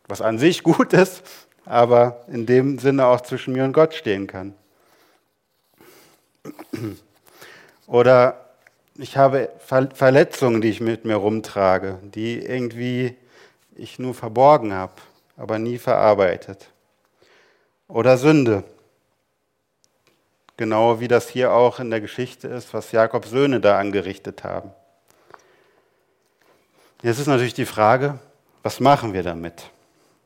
was 0.06 0.22
an 0.22 0.38
sich 0.38 0.62
gut 0.64 0.92
ist, 0.92 1.22
aber 1.64 2.24
in 2.28 2.46
dem 2.46 2.78
Sinne 2.78 3.06
auch 3.06 3.20
zwischen 3.20 3.52
mir 3.52 3.64
und 3.64 3.72
Gott 3.72 3.94
stehen 3.94 4.28
kann. 4.28 4.54
Oder 7.88 8.38
ich 8.96 9.16
habe 9.16 9.48
Verletzungen, 9.58 10.60
die 10.60 10.68
ich 10.68 10.80
mit 10.80 11.04
mir 11.04 11.16
rumtrage, 11.16 11.98
die 12.02 12.38
irgendwie 12.38 13.16
ich 13.74 13.98
nur 13.98 14.14
verborgen 14.14 14.72
habe, 14.72 14.92
aber 15.36 15.58
nie 15.58 15.78
verarbeitet. 15.78 16.68
Oder 17.88 18.16
Sünde. 18.16 18.64
Genau 20.56 21.00
wie 21.00 21.08
das 21.08 21.28
hier 21.28 21.52
auch 21.52 21.80
in 21.80 21.90
der 21.90 22.00
Geschichte 22.00 22.48
ist, 22.48 22.72
was 22.74 22.92
Jakobs 22.92 23.30
Söhne 23.30 23.60
da 23.60 23.78
angerichtet 23.78 24.44
haben. 24.44 24.70
Jetzt 27.02 27.18
ist 27.18 27.26
natürlich 27.26 27.54
die 27.54 27.66
Frage, 27.66 28.18
was 28.62 28.78
machen 28.78 29.12
wir 29.12 29.22
damit? 29.22 29.70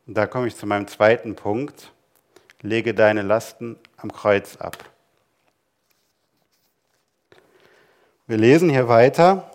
Und 0.07 0.15
da 0.15 0.27
komme 0.27 0.47
ich 0.47 0.57
zu 0.57 0.67
meinem 0.67 0.87
zweiten 0.89 1.35
Punkt. 1.35 1.91
Lege 2.61 2.93
deine 2.93 3.23
Lasten 3.23 3.79
am 3.97 4.13
Kreuz 4.13 4.57
ab. 4.57 4.77
Wir 8.27 8.37
lesen 8.37 8.69
hier 8.69 8.89
weiter 8.89 9.51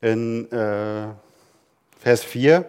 in 0.00 0.50
äh, 0.50 1.08
Vers 2.02 2.24
4. 2.24 2.68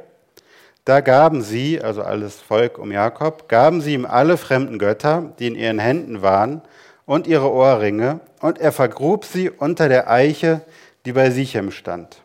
Da 0.85 1.01
gaben 1.01 1.41
sie, 1.41 1.81
also 1.81 2.03
alles 2.03 2.39
Volk 2.39 2.77
um 2.77 2.91
Jakob, 2.91 3.49
gaben 3.49 3.81
sie 3.81 3.95
ihm 3.95 4.05
alle 4.05 4.37
fremden 4.37 4.77
Götter, 4.77 5.33
die 5.39 5.47
in 5.47 5.55
ihren 5.55 5.79
Händen 5.79 6.21
waren, 6.21 6.61
und 7.05 7.25
ihre 7.25 7.51
Ohrringe, 7.51 8.19
und 8.41 8.59
er 8.59 8.71
vergrub 8.71 9.25
sie 9.25 9.49
unter 9.49 9.89
der 9.89 10.09
Eiche, 10.09 10.61
die 11.05 11.13
bei 11.13 11.31
Sichem 11.31 11.71
stand. 11.71 12.21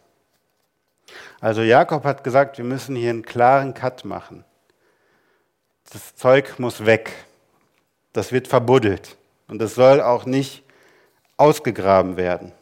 Also 1.41 1.63
Jakob 1.63 2.05
hat 2.05 2.25
gesagt, 2.25 2.59
wir 2.59 2.65
müssen 2.65 2.95
hier 2.95 3.11
einen 3.11 3.25
klaren 3.25 3.73
Cut 3.73 4.05
machen. 4.05 4.45
Das 5.91 6.15
Zeug 6.15 6.59
muss 6.59 6.85
weg. 6.85 7.13
Das 8.13 8.33
wird 8.33 8.49
verbuddelt. 8.49 9.17
Und 9.47 9.63
es 9.63 9.75
soll 9.75 10.03
auch 10.03 10.27
nicht 10.27 10.63
ausgegraben 11.39 12.17
werden. 12.19 12.53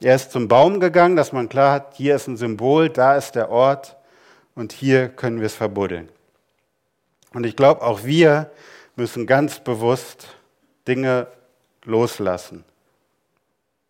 Er 0.00 0.14
ist 0.14 0.32
zum 0.32 0.48
Baum 0.48 0.80
gegangen, 0.80 1.16
dass 1.16 1.32
man 1.32 1.48
klar 1.48 1.72
hat, 1.72 1.94
hier 1.94 2.16
ist 2.16 2.26
ein 2.26 2.36
Symbol, 2.36 2.88
da 2.88 3.16
ist 3.16 3.32
der 3.32 3.50
Ort 3.50 3.96
und 4.54 4.72
hier 4.72 5.08
können 5.08 5.40
wir 5.40 5.46
es 5.46 5.54
verbuddeln. 5.54 6.08
Und 7.34 7.44
ich 7.44 7.54
glaube, 7.54 7.82
auch 7.82 8.04
wir 8.04 8.50
müssen 8.96 9.26
ganz 9.26 9.60
bewusst 9.60 10.28
Dinge 10.88 11.26
loslassen, 11.84 12.64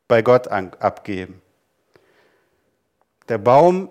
bei 0.09 0.23
Gott 0.23 0.49
abgeben. 0.49 1.41
Der 3.29 3.39
Baum 3.39 3.91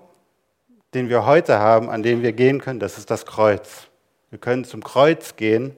den 0.94 1.10
wir 1.10 1.26
heute 1.26 1.60
haben, 1.60 1.90
an 1.90 2.04
dem 2.04 2.22
wir 2.22 2.34
gehen 2.34 2.62
können, 2.62 2.80
das 2.80 2.98
ist 2.98 3.12
das 3.12 3.26
Kreuz. 3.26 3.88
Wir 4.30 4.40
können 4.40 4.66
zum 4.66 4.84
Kreuz 4.84 5.36
gehen 5.36 5.76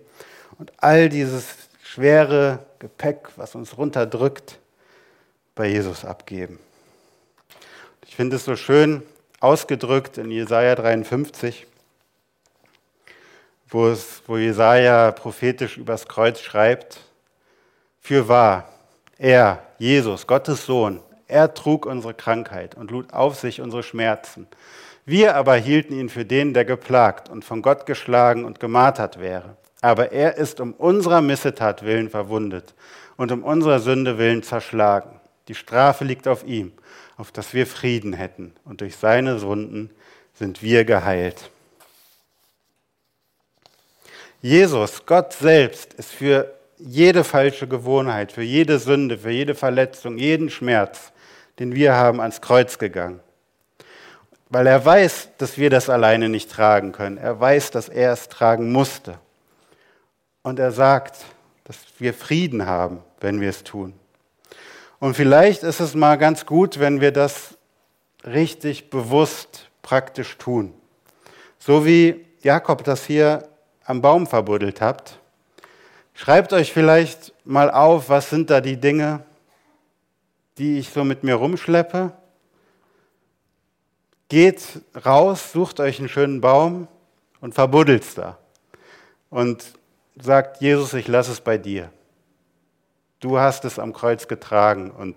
und 0.57 0.71
all 0.77 1.09
dieses 1.09 1.47
schwere 1.83 2.59
Gepäck, 2.79 3.29
was 3.35 3.55
uns 3.55 3.77
runterdrückt, 3.77 4.59
bei 5.55 5.67
Jesus 5.67 6.05
abgeben. 6.05 6.59
Ich 8.07 8.15
finde 8.15 8.35
es 8.35 8.45
so 8.45 8.55
schön 8.55 9.03
ausgedrückt 9.39 10.17
in 10.17 10.31
Jesaja 10.31 10.75
53, 10.75 11.65
wo, 13.69 13.87
es, 13.87 14.21
wo 14.27 14.37
Jesaja 14.37 15.11
prophetisch 15.11 15.77
übers 15.77 16.07
Kreuz 16.07 16.41
schreibt: 16.41 16.99
Für 17.99 18.27
wahr, 18.27 18.67
er, 19.17 19.63
Jesus, 19.77 20.27
Gottes 20.27 20.65
Sohn, 20.65 20.99
er 21.27 21.53
trug 21.53 21.85
unsere 21.85 22.13
Krankheit 22.13 22.75
und 22.75 22.91
lud 22.91 23.13
auf 23.13 23.39
sich 23.39 23.61
unsere 23.61 23.83
Schmerzen. 23.83 24.47
Wir 25.05 25.35
aber 25.35 25.55
hielten 25.55 25.93
ihn 25.97 26.09
für 26.09 26.25
den, 26.25 26.53
der 26.53 26.65
geplagt 26.65 27.29
und 27.29 27.45
von 27.45 27.61
Gott 27.61 27.85
geschlagen 27.85 28.43
und 28.43 28.59
gemartert 28.59 29.19
wäre. 29.19 29.55
Aber 29.81 30.11
er 30.11 30.35
ist 30.35 30.59
um 30.59 30.73
unserer 30.73 31.21
Missetat 31.21 31.83
willen 31.83 32.09
verwundet 32.09 32.75
und 33.15 33.31
um 33.31 33.43
unserer 33.43 33.79
Sünde 33.79 34.17
willen 34.17 34.43
zerschlagen. 34.43 35.20
Die 35.51 35.55
Strafe 35.55 36.05
liegt 36.05 36.29
auf 36.29 36.45
ihm, 36.45 36.71
auf 37.17 37.33
dass 37.33 37.53
wir 37.53 37.67
Frieden 37.67 38.13
hätten. 38.13 38.53
Und 38.63 38.79
durch 38.79 38.95
seine 38.95 39.41
Wunden 39.41 39.89
sind 40.33 40.63
wir 40.63 40.85
geheilt. 40.85 41.51
Jesus, 44.41 45.05
Gott 45.05 45.33
selbst, 45.33 45.93
ist 45.95 46.13
für 46.13 46.53
jede 46.77 47.25
falsche 47.25 47.67
Gewohnheit, 47.67 48.31
für 48.31 48.43
jede 48.43 48.79
Sünde, 48.79 49.17
für 49.17 49.31
jede 49.31 49.53
Verletzung, 49.53 50.17
jeden 50.17 50.49
Schmerz, 50.49 51.11
den 51.59 51.75
wir 51.75 51.95
haben, 51.95 52.21
ans 52.21 52.39
Kreuz 52.39 52.77
gegangen 52.77 53.19
weil 54.51 54.67
er 54.67 54.83
weiß, 54.83 55.29
dass 55.37 55.57
wir 55.57 55.69
das 55.69 55.89
alleine 55.89 56.27
nicht 56.27 56.51
tragen 56.51 56.91
können. 56.91 57.17
Er 57.17 57.39
weiß, 57.39 57.71
dass 57.71 57.87
er 57.87 58.11
es 58.11 58.27
tragen 58.27 58.73
musste. 58.73 59.17
Und 60.43 60.59
er 60.59 60.73
sagt, 60.73 61.23
dass 61.63 61.77
wir 61.99 62.13
Frieden 62.13 62.65
haben, 62.65 63.01
wenn 63.21 63.39
wir 63.39 63.49
es 63.49 63.63
tun. 63.63 63.93
Und 65.01 65.15
vielleicht 65.15 65.63
ist 65.63 65.79
es 65.79 65.95
mal 65.95 66.15
ganz 66.15 66.45
gut, 66.45 66.79
wenn 66.79 67.01
wir 67.01 67.11
das 67.11 67.57
richtig 68.23 68.91
bewusst 68.91 69.69
praktisch 69.81 70.37
tun. 70.37 70.73
So 71.57 71.85
wie 71.85 72.23
Jakob 72.43 72.83
das 72.83 73.05
hier 73.05 73.49
am 73.83 74.01
Baum 74.01 74.27
verbuddelt 74.27 74.79
habt. 74.79 75.19
Schreibt 76.13 76.53
euch 76.53 76.71
vielleicht 76.71 77.33
mal 77.43 77.71
auf, 77.71 78.09
was 78.09 78.29
sind 78.29 78.51
da 78.51 78.61
die 78.61 78.77
Dinge, 78.77 79.23
die 80.59 80.77
ich 80.77 80.89
so 80.89 81.03
mit 81.03 81.23
mir 81.23 81.35
rumschleppe 81.35 82.13
Geht 84.29 84.61
raus, 85.05 85.51
sucht 85.51 85.81
euch 85.81 85.99
einen 85.99 86.07
schönen 86.07 86.39
Baum 86.39 86.87
und 87.41 87.53
verbuddelt's 87.53 88.15
da. 88.15 88.37
Und 89.29 89.73
sagt, 90.15 90.61
Jesus, 90.61 90.93
ich 90.93 91.09
lasse 91.09 91.33
es 91.33 91.41
bei 91.41 91.57
dir. 91.57 91.91
Du 93.21 93.37
hast 93.37 93.65
es 93.65 93.77
am 93.77 93.93
Kreuz 93.93 94.27
getragen 94.27 94.89
und 94.89 95.15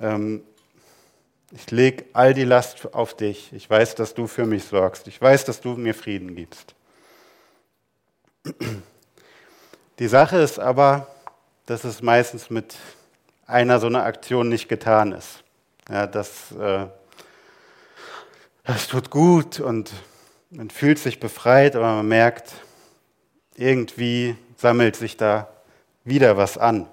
ähm, 0.00 0.42
ich 1.52 1.70
lege 1.70 2.06
all 2.14 2.32
die 2.32 2.44
Last 2.44 2.94
auf 2.94 3.14
dich. 3.14 3.52
Ich 3.52 3.68
weiß, 3.68 3.94
dass 3.94 4.14
du 4.14 4.26
für 4.26 4.46
mich 4.46 4.64
sorgst. 4.64 5.06
Ich 5.06 5.20
weiß, 5.20 5.44
dass 5.44 5.60
du 5.60 5.74
mir 5.74 5.94
Frieden 5.94 6.34
gibst. 6.34 6.74
Die 9.98 10.08
Sache 10.08 10.38
ist 10.38 10.58
aber, 10.58 11.08
dass 11.66 11.84
es 11.84 12.00
meistens 12.00 12.48
mit 12.48 12.74
einer 13.46 13.78
so 13.78 13.88
einer 13.88 14.04
Aktion 14.04 14.48
nicht 14.48 14.66
getan 14.66 15.12
ist. 15.12 15.44
Ja, 15.90 16.06
dass 16.06 16.52
äh, 16.52 16.86
es 18.64 18.88
tut 18.88 19.10
gut 19.10 19.60
und 19.60 19.92
man 20.48 20.70
fühlt 20.70 20.98
sich 20.98 21.20
befreit, 21.20 21.76
aber 21.76 21.96
man 21.96 22.08
merkt, 22.08 22.54
irgendwie 23.56 24.38
sammelt 24.56 24.96
sich 24.96 25.18
da 25.18 25.50
wieder 26.04 26.36
was 26.36 26.58
an. 26.58 26.86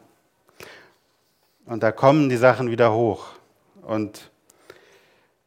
Und 1.65 1.83
da 1.83 1.91
kommen 1.91 2.29
die 2.29 2.37
Sachen 2.37 2.71
wieder 2.71 2.93
hoch. 2.93 3.27
Und 3.81 4.31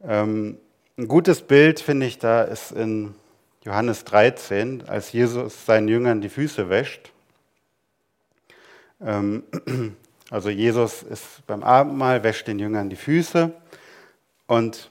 ähm, 0.03 0.57
ein 0.97 1.07
gutes 1.07 1.41
Bild, 1.41 1.79
finde 1.79 2.05
ich, 2.05 2.19
da 2.19 2.43
ist 2.43 2.71
in 2.71 3.15
Johannes 3.63 4.03
13, 4.05 4.87
als 4.87 5.11
Jesus 5.11 5.65
seinen 5.65 5.87
Jüngern 5.87 6.21
die 6.21 6.29
Füße 6.29 6.69
wäscht. 6.69 7.11
Ähm, 8.99 9.43
also 10.29 10.49
Jesus 10.49 11.03
ist 11.03 11.45
beim 11.47 11.63
Abendmahl, 11.63 12.23
wäscht 12.23 12.47
den 12.47 12.59
Jüngern 12.59 12.89
die 12.89 12.95
Füße 12.95 13.51
und 14.47 14.89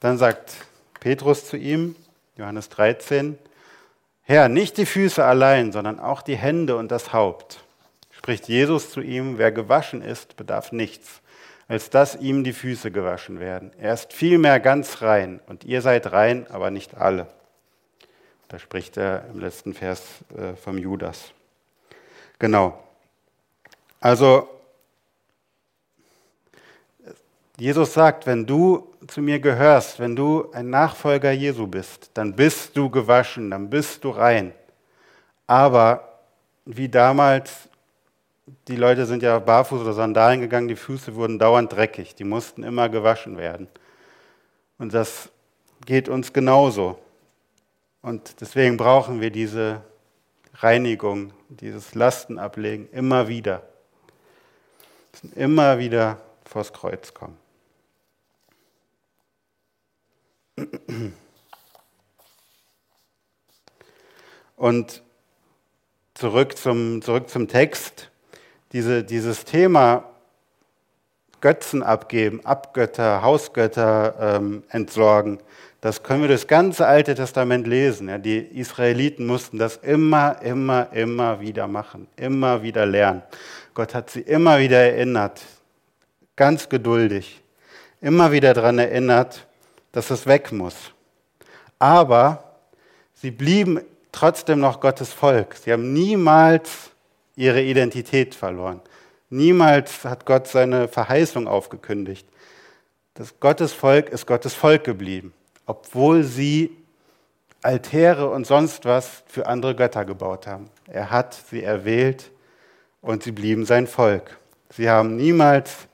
dann 0.00 0.18
sagt 0.18 0.54
Petrus 0.98 1.46
zu 1.46 1.56
ihm, 1.56 1.94
Johannes 2.36 2.68
13, 2.70 3.38
Herr, 4.22 4.48
nicht 4.48 4.76
die 4.76 4.86
Füße 4.86 5.24
allein, 5.24 5.72
sondern 5.72 6.00
auch 6.00 6.22
die 6.22 6.36
Hände 6.36 6.76
und 6.76 6.90
das 6.90 7.12
Haupt. 7.12 7.61
Spricht 8.22 8.46
Jesus 8.46 8.88
zu 8.92 9.00
ihm, 9.00 9.36
wer 9.36 9.50
gewaschen 9.50 10.00
ist, 10.00 10.36
bedarf 10.36 10.70
nichts, 10.70 11.22
als 11.66 11.90
dass 11.90 12.14
ihm 12.14 12.44
die 12.44 12.52
Füße 12.52 12.92
gewaschen 12.92 13.40
werden. 13.40 13.72
Er 13.78 13.94
ist 13.94 14.12
vielmehr 14.12 14.60
ganz 14.60 15.02
rein 15.02 15.40
und 15.48 15.64
ihr 15.64 15.82
seid 15.82 16.12
rein, 16.12 16.46
aber 16.48 16.70
nicht 16.70 16.96
alle. 16.96 17.26
Da 18.46 18.60
spricht 18.60 18.96
er 18.96 19.24
im 19.34 19.40
letzten 19.40 19.74
Vers 19.74 20.04
äh, 20.36 20.54
vom 20.54 20.78
Judas. 20.78 21.32
Genau. 22.38 22.78
Also, 23.98 24.48
Jesus 27.56 27.92
sagt, 27.92 28.24
wenn 28.26 28.46
du 28.46 28.94
zu 29.08 29.20
mir 29.20 29.40
gehörst, 29.40 29.98
wenn 29.98 30.14
du 30.14 30.48
ein 30.52 30.70
Nachfolger 30.70 31.32
Jesu 31.32 31.66
bist, 31.66 32.12
dann 32.14 32.36
bist 32.36 32.76
du 32.76 32.88
gewaschen, 32.88 33.50
dann 33.50 33.68
bist 33.68 34.04
du 34.04 34.10
rein. 34.10 34.52
Aber 35.48 36.20
wie 36.64 36.88
damals, 36.88 37.68
die 38.68 38.76
Leute 38.76 39.06
sind 39.06 39.22
ja 39.22 39.38
barfuß 39.38 39.80
oder 39.80 39.92
Sandalen 39.92 40.40
gegangen, 40.40 40.68
die 40.68 40.76
Füße 40.76 41.14
wurden 41.14 41.38
dauernd 41.38 41.72
dreckig, 41.72 42.14
die 42.14 42.24
mussten 42.24 42.62
immer 42.62 42.88
gewaschen 42.88 43.36
werden. 43.36 43.68
Und 44.78 44.94
das 44.94 45.30
geht 45.84 46.08
uns 46.08 46.32
genauso. 46.32 46.98
Und 48.02 48.40
deswegen 48.40 48.76
brauchen 48.76 49.20
wir 49.20 49.30
diese 49.30 49.82
Reinigung, 50.54 51.32
dieses 51.48 51.94
Lastenablegen 51.94 52.90
immer 52.90 53.28
wieder. 53.28 53.62
Immer 55.34 55.78
wieder 55.78 56.20
vors 56.44 56.72
Kreuz 56.72 57.14
kommen. 57.14 57.38
Und 64.56 65.02
zurück 66.14 66.56
zum, 66.56 67.02
zurück 67.02 67.28
zum 67.28 67.48
Text. 67.48 68.11
Diese, 68.72 69.04
dieses 69.04 69.44
Thema 69.44 70.04
Götzen 71.40 71.82
abgeben, 71.82 72.44
Abgötter, 72.46 73.22
Hausgötter 73.22 74.36
ähm, 74.36 74.62
entsorgen, 74.70 75.40
das 75.82 76.04
können 76.04 76.22
wir 76.22 76.28
das 76.28 76.46
ganze 76.46 76.86
Alte 76.86 77.16
Testament 77.16 77.66
lesen. 77.66 78.08
Ja, 78.08 78.16
die 78.16 78.38
Israeliten 78.38 79.26
mussten 79.26 79.58
das 79.58 79.78
immer, 79.78 80.40
immer, 80.40 80.92
immer 80.92 81.40
wieder 81.40 81.66
machen, 81.66 82.06
immer 82.14 82.62
wieder 82.62 82.86
lernen. 82.86 83.22
Gott 83.74 83.92
hat 83.92 84.08
sie 84.08 84.20
immer 84.20 84.60
wieder 84.60 84.78
erinnert, 84.78 85.42
ganz 86.36 86.68
geduldig, 86.68 87.42
immer 88.00 88.30
wieder 88.30 88.54
daran 88.54 88.78
erinnert, 88.78 89.48
dass 89.90 90.10
es 90.10 90.24
weg 90.24 90.52
muss. 90.52 90.92
Aber 91.80 92.44
sie 93.14 93.32
blieben 93.32 93.80
trotzdem 94.12 94.60
noch 94.60 94.78
Gottes 94.80 95.12
Volk. 95.12 95.56
Sie 95.56 95.72
haben 95.72 95.92
niemals 95.92 96.91
ihre 97.36 97.62
Identität 97.62 98.34
verloren. 98.34 98.80
Niemals 99.30 100.04
hat 100.04 100.26
Gott 100.26 100.46
seine 100.48 100.88
Verheißung 100.88 101.48
aufgekündigt. 101.48 102.26
Das 103.14 103.40
Gottes 103.40 103.72
Volk 103.72 104.10
ist 104.10 104.26
Gottes 104.26 104.54
Volk 104.54 104.84
geblieben 104.84 105.32
obwohl 105.66 106.24
sie 106.24 106.76
Altäre 107.62 108.28
und 108.28 108.46
sonst 108.46 108.84
was 108.84 109.22
für 109.26 109.46
andere 109.46 109.76
Götter 109.76 110.04
gebaut 110.04 110.46
haben. 110.46 110.68
Er 110.86 111.10
hat 111.10 111.34
sie 111.48 111.62
erwählt 111.62 112.30
und 113.00 113.22
sie 113.22 113.32
blieben 113.32 113.64
sein 113.64 113.86
Volk. 113.86 114.36
Sie 114.70 114.90
haben 114.90 115.16
niemals 115.16 115.86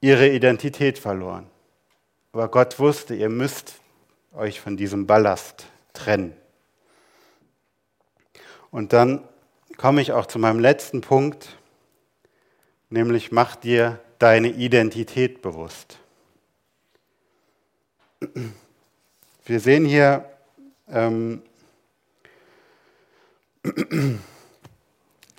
ihre 0.00 0.28
Identität 0.28 0.98
verloren. 0.98 1.48
Aber 2.32 2.48
Gott 2.48 2.78
wusste, 2.78 3.14
ihr 3.14 3.28
müsst 3.28 3.74
euch 4.32 4.60
von 4.60 4.76
diesem 4.76 5.06
Ballast 5.06 5.66
trennen. 5.92 6.36
Und 8.70 8.92
dann 8.92 9.24
komme 9.76 10.00
ich 10.00 10.12
auch 10.12 10.26
zu 10.26 10.38
meinem 10.38 10.60
letzten 10.60 11.00
Punkt, 11.00 11.56
nämlich 12.90 13.32
mach 13.32 13.56
dir 13.56 14.00
deine 14.18 14.48
Identität 14.48 15.42
bewusst. 15.42 15.98
Wir 19.44 19.60
sehen 19.60 19.84
hier 19.84 20.28
ähm, 20.88 21.42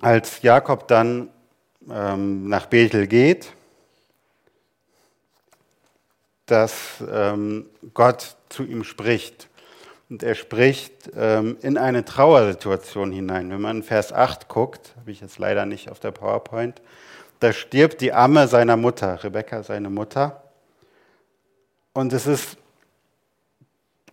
als 0.00 0.42
Jakob 0.42 0.86
dann 0.88 1.30
ähm, 1.90 2.48
nach 2.48 2.66
Bethel 2.66 3.06
geht, 3.06 3.52
dass 6.46 7.02
ähm, 7.10 7.66
Gott 7.94 8.36
zu 8.48 8.62
ihm 8.62 8.84
spricht. 8.84 9.47
Und 10.10 10.22
er 10.22 10.34
spricht 10.34 11.10
ähm, 11.16 11.58
in 11.60 11.76
eine 11.76 12.04
Trauersituation 12.04 13.12
hinein. 13.12 13.50
Wenn 13.50 13.60
man 13.60 13.78
in 13.78 13.82
Vers 13.82 14.12
8 14.12 14.48
guckt, 14.48 14.94
habe 14.98 15.10
ich 15.10 15.20
jetzt 15.20 15.38
leider 15.38 15.66
nicht 15.66 15.90
auf 15.90 16.00
der 16.00 16.12
PowerPoint, 16.12 16.80
da 17.40 17.52
stirbt 17.52 18.00
die 18.00 18.12
Amme 18.12 18.48
seiner 18.48 18.76
Mutter, 18.76 19.22
Rebekka 19.22 19.62
seine 19.62 19.90
Mutter. 19.90 20.42
Und 21.92 22.12
es 22.12 22.26
ist 22.26 22.56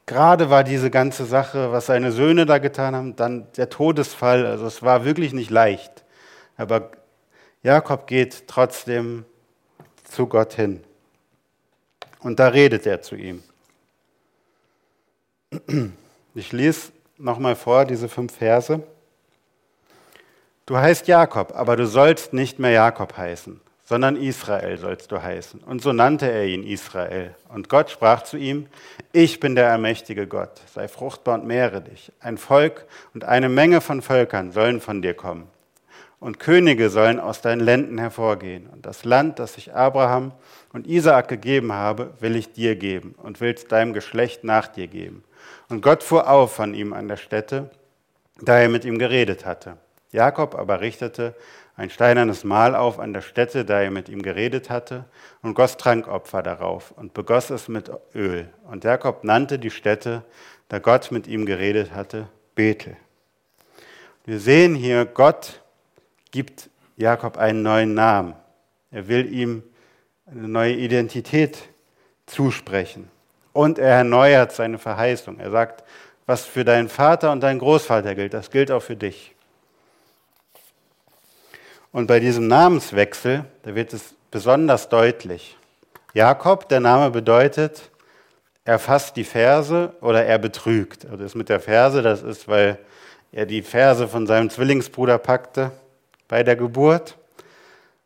Gerade 0.05 0.51
war 0.51 0.63
diese 0.63 0.91
ganze 0.91 1.25
Sache, 1.25 1.71
was 1.71 1.87
seine 1.87 2.11
Söhne 2.11 2.45
da 2.45 2.59
getan 2.59 2.95
haben, 2.95 3.15
dann 3.15 3.47
der 3.57 3.71
Todesfall, 3.71 4.45
also 4.45 4.67
es 4.67 4.83
war 4.83 5.03
wirklich 5.03 5.33
nicht 5.33 5.49
leicht. 5.49 6.03
Aber 6.57 6.91
Jakob 7.63 8.05
geht 8.05 8.47
trotzdem 8.47 9.25
zu 10.03 10.27
Gott 10.27 10.53
hin. 10.53 10.83
Und 12.19 12.39
da 12.39 12.49
redet 12.49 12.85
er 12.85 13.01
zu 13.01 13.15
ihm. 13.15 13.41
Ich 16.33 16.51
lese 16.51 16.91
nochmal 17.17 17.55
vor, 17.55 17.85
diese 17.85 18.09
fünf 18.09 18.35
Verse. 18.35 18.83
Du 20.65 20.77
heißt 20.77 21.07
Jakob, 21.07 21.53
aber 21.55 21.75
du 21.75 21.85
sollst 21.85 22.33
nicht 22.33 22.59
mehr 22.59 22.71
Jakob 22.71 23.15
heißen, 23.15 23.61
sondern 23.83 24.15
Israel 24.15 24.77
sollst 24.77 25.11
du 25.11 25.21
heißen. 25.21 25.61
Und 25.61 25.81
so 25.81 25.93
nannte 25.93 26.29
er 26.29 26.45
ihn 26.45 26.63
Israel. 26.63 27.35
Und 27.49 27.69
Gott 27.69 27.91
sprach 27.91 28.23
zu 28.23 28.35
ihm, 28.35 28.67
ich 29.13 29.39
bin 29.39 29.55
der 29.55 29.71
allmächtige 29.71 30.27
Gott, 30.27 30.59
sei 30.73 30.87
fruchtbar 30.87 31.35
und 31.35 31.45
mehre 31.45 31.81
dich. 31.81 32.11
Ein 32.19 32.37
Volk 32.37 32.85
und 33.13 33.23
eine 33.23 33.47
Menge 33.47 33.79
von 33.79 34.01
Völkern 34.01 34.51
sollen 34.51 34.81
von 34.81 35.01
dir 35.01 35.13
kommen. 35.13 35.47
Und 36.25 36.39
Könige 36.39 36.89
sollen 36.89 37.19
aus 37.19 37.41
deinen 37.41 37.59
Lenden 37.59 37.99
hervorgehen. 37.99 38.65
Und 38.65 38.87
das 38.87 39.05
Land, 39.05 39.37
das 39.37 39.57
ich 39.57 39.75
Abraham 39.75 40.31
und 40.73 40.87
Isaak 40.87 41.27
gegeben 41.27 41.71
habe, 41.71 42.15
will 42.19 42.35
ich 42.35 42.51
dir 42.51 42.75
geben 42.75 43.13
und 43.21 43.41
will 43.41 43.53
es 43.53 43.67
deinem 43.67 43.93
Geschlecht 43.93 44.43
nach 44.43 44.65
dir 44.65 44.87
geben. 44.87 45.23
Und 45.69 45.81
Gott 45.83 46.01
fuhr 46.01 46.27
auf 46.27 46.55
von 46.55 46.73
ihm 46.73 46.93
an 46.93 47.07
der 47.07 47.17
Stätte, 47.17 47.69
da 48.41 48.57
er 48.57 48.69
mit 48.69 48.85
ihm 48.85 48.97
geredet 48.97 49.45
hatte. 49.45 49.77
Jakob 50.11 50.55
aber 50.55 50.81
richtete 50.81 51.35
ein 51.75 51.91
steinernes 51.91 52.43
Mahl 52.43 52.73
auf 52.73 52.99
an 52.99 53.13
der 53.13 53.21
Stätte, 53.21 53.63
da 53.63 53.81
er 53.81 53.91
mit 53.91 54.09
ihm 54.09 54.23
geredet 54.23 54.71
hatte, 54.71 55.05
und 55.43 55.53
goss 55.53 55.77
Trankopfer 55.77 56.41
darauf 56.41 56.89
und 56.89 57.13
begoss 57.13 57.51
es 57.51 57.67
mit 57.67 57.91
Öl. 58.15 58.49
Und 58.67 58.83
Jakob 58.83 59.23
nannte 59.23 59.59
die 59.59 59.69
Stätte, 59.69 60.23
da 60.69 60.79
Gott 60.79 61.11
mit 61.11 61.27
ihm 61.27 61.45
geredet 61.45 61.93
hatte, 61.93 62.29
Bethel. 62.55 62.97
Wir 64.25 64.39
sehen 64.39 64.73
hier, 64.73 65.05
Gott 65.05 65.61
gibt 66.35 66.69
Jakob 66.97 67.37
einen 67.37 67.61
neuen 67.61 67.93
Namen. 67.93 68.33
Er 68.91 69.07
will 69.07 69.33
ihm 69.33 69.63
eine 70.25 70.49
neue 70.49 70.73
Identität 70.73 71.57
zusprechen. 72.25 73.09
Und 73.53 73.79
er 73.79 73.95
erneuert 73.95 74.51
seine 74.51 74.77
Verheißung. 74.77 75.39
Er 75.39 75.49
sagt, 75.49 75.85
was 76.25 76.43
für 76.43 76.65
deinen 76.65 76.89
Vater 76.89 77.31
und 77.31 77.39
deinen 77.39 77.59
Großvater 77.59 78.15
gilt, 78.15 78.33
das 78.33 78.51
gilt 78.51 78.69
auch 78.69 78.81
für 78.81 78.97
dich. 78.97 79.33
Und 81.93 82.07
bei 82.07 82.19
diesem 82.19 82.47
Namenswechsel, 82.47 83.45
da 83.63 83.73
wird 83.73 83.93
es 83.93 84.13
besonders 84.29 84.89
deutlich. 84.89 85.57
Jakob, 86.13 86.67
der 86.67 86.81
Name 86.81 87.11
bedeutet, 87.11 87.91
er 88.65 88.77
fasst 88.77 89.15
die 89.15 89.23
Verse 89.23 89.93
oder 90.01 90.25
er 90.25 90.37
betrügt. 90.37 91.05
Also 91.05 91.15
das 91.15 91.33
mit 91.33 91.47
der 91.47 91.61
Verse, 91.61 92.01
das 92.01 92.23
ist, 92.23 92.49
weil 92.49 92.77
er 93.31 93.45
die 93.45 93.61
Verse 93.61 94.09
von 94.09 94.27
seinem 94.27 94.49
Zwillingsbruder 94.49 95.17
packte 95.17 95.71
bei 96.27 96.43
der 96.43 96.55
Geburt. 96.55 97.17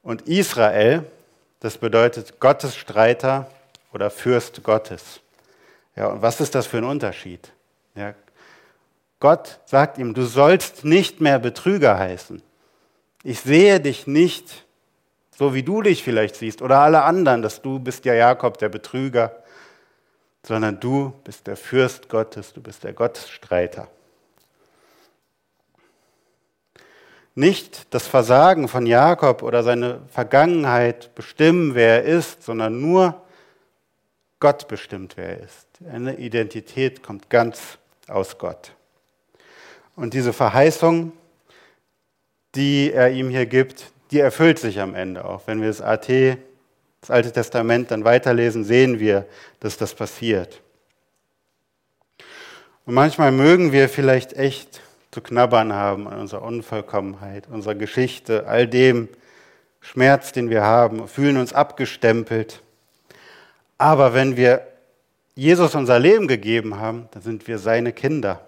Und 0.04 0.24
Israel, 0.28 1.04
das 1.60 1.78
bedeutet 1.78 2.40
Gottes 2.40 2.76
Streiter 2.76 3.50
oder 3.94 4.10
Fürst 4.10 4.64
Gottes. 4.64 5.20
Ja, 5.96 6.08
und 6.08 6.22
was 6.22 6.40
ist 6.40 6.56
das 6.56 6.68
für 6.68 6.78
ein 6.78 6.84
Unterschied? 6.84 7.52
Ja, 7.96 8.14
Gott 9.20 9.60
sagt 9.66 9.98
ihm, 9.98 10.14
du 10.14 10.24
sollst 10.24 10.86
nicht 10.86 11.20
mehr 11.20 11.40
Betrüger 11.40 12.00
heißen. 12.00 12.42
Ich 13.24 13.42
sehe 13.42 13.80
dich 13.82 14.08
nicht 14.08 14.66
so, 15.38 15.54
wie 15.54 15.64
du 15.64 15.82
dich 15.82 16.04
vielleicht 16.04 16.36
siehst 16.36 16.62
oder 16.62 16.80
alle 16.80 17.04
anderen, 17.04 17.42
dass 17.42 17.62
du 17.62 17.80
bist 17.80 18.06
ja 18.06 18.14
Jakob, 18.14 18.58
der 18.58 18.70
Betrüger. 18.70 19.44
sondern 20.42 20.80
du 20.80 21.14
bist 21.26 21.48
der 21.48 21.58
Fürst 21.58 22.08
Gottes, 22.08 22.54
du 22.54 22.62
bist 22.62 22.86
der 22.86 22.94
Gottesstreiter. 22.94 23.90
Nicht 27.36 27.94
das 27.94 28.08
Versagen 28.08 28.68
von 28.68 28.86
Jakob 28.86 29.44
oder 29.44 29.64
seine 29.64 30.02
Vergangenheit 30.10 31.14
bestimmen, 31.16 31.76
wer 31.76 32.04
er 32.04 32.18
ist, 32.18 32.44
sondern 32.44 32.82
nur 32.82 33.22
Gott 34.40 34.68
bestimmt, 34.68 35.16
wer 35.16 35.38
er 35.38 35.44
ist. 35.44 35.68
Eine 35.92 36.18
Identität 36.18 37.04
kommt 37.04 37.30
ganz 37.30 37.78
aus 38.08 38.38
Gott. 38.38 38.74
Und 39.96 40.14
diese 40.14 40.34
Verheißung, 40.34 41.12
die 42.56 42.92
er 42.92 43.12
ihm 43.12 43.30
hier 43.30 43.46
gibt, 43.46 43.92
die 44.12 44.20
erfüllt 44.20 44.60
sich 44.60 44.80
am 44.80 44.96
Ende 44.96 45.26
auch. 45.26 45.44
Wenn 45.46 45.62
wir 45.62 45.68
das 45.68 45.82
AT, 45.82 46.10
das 47.02 47.12
Alte 47.12 47.32
Testament, 47.32 47.92
dann 47.92 48.04
weiterlesen, 48.04 48.64
sehen 48.64 49.00
wir, 49.00 49.26
dass 49.60 49.78
das 49.78 49.94
passiert. 49.94 50.62
Und 52.86 52.96
manchmal 52.96 53.32
mögen 53.32 53.72
wir 53.72 53.88
vielleicht 53.88 54.34
echt 54.34 54.82
zu 55.20 55.24
knabbern 55.24 55.74
haben 55.74 56.08
an 56.08 56.18
unserer 56.18 56.44
Unvollkommenheit, 56.44 57.50
unserer 57.50 57.76
Geschichte, 57.76 58.48
all 58.48 58.68
dem 58.68 59.10
Schmerz, 59.82 60.32
den 60.32 60.50
wir 60.50 60.64
haben, 60.64 61.10
fühlen 61.10 61.36
uns 61.36 61.52
abgestempelt. 61.52 62.62
Aber 63.78 64.14
wenn 64.14 64.38
wir 64.38 64.66
Jesus 65.36 65.76
unser 65.76 66.00
Leben 66.00 66.30
gegeben 66.30 66.80
haben, 66.80 67.10
dann 67.12 67.22
sind 67.22 67.50
wir 67.50 67.60
seine 67.60 67.92
Kinder. 67.92 68.40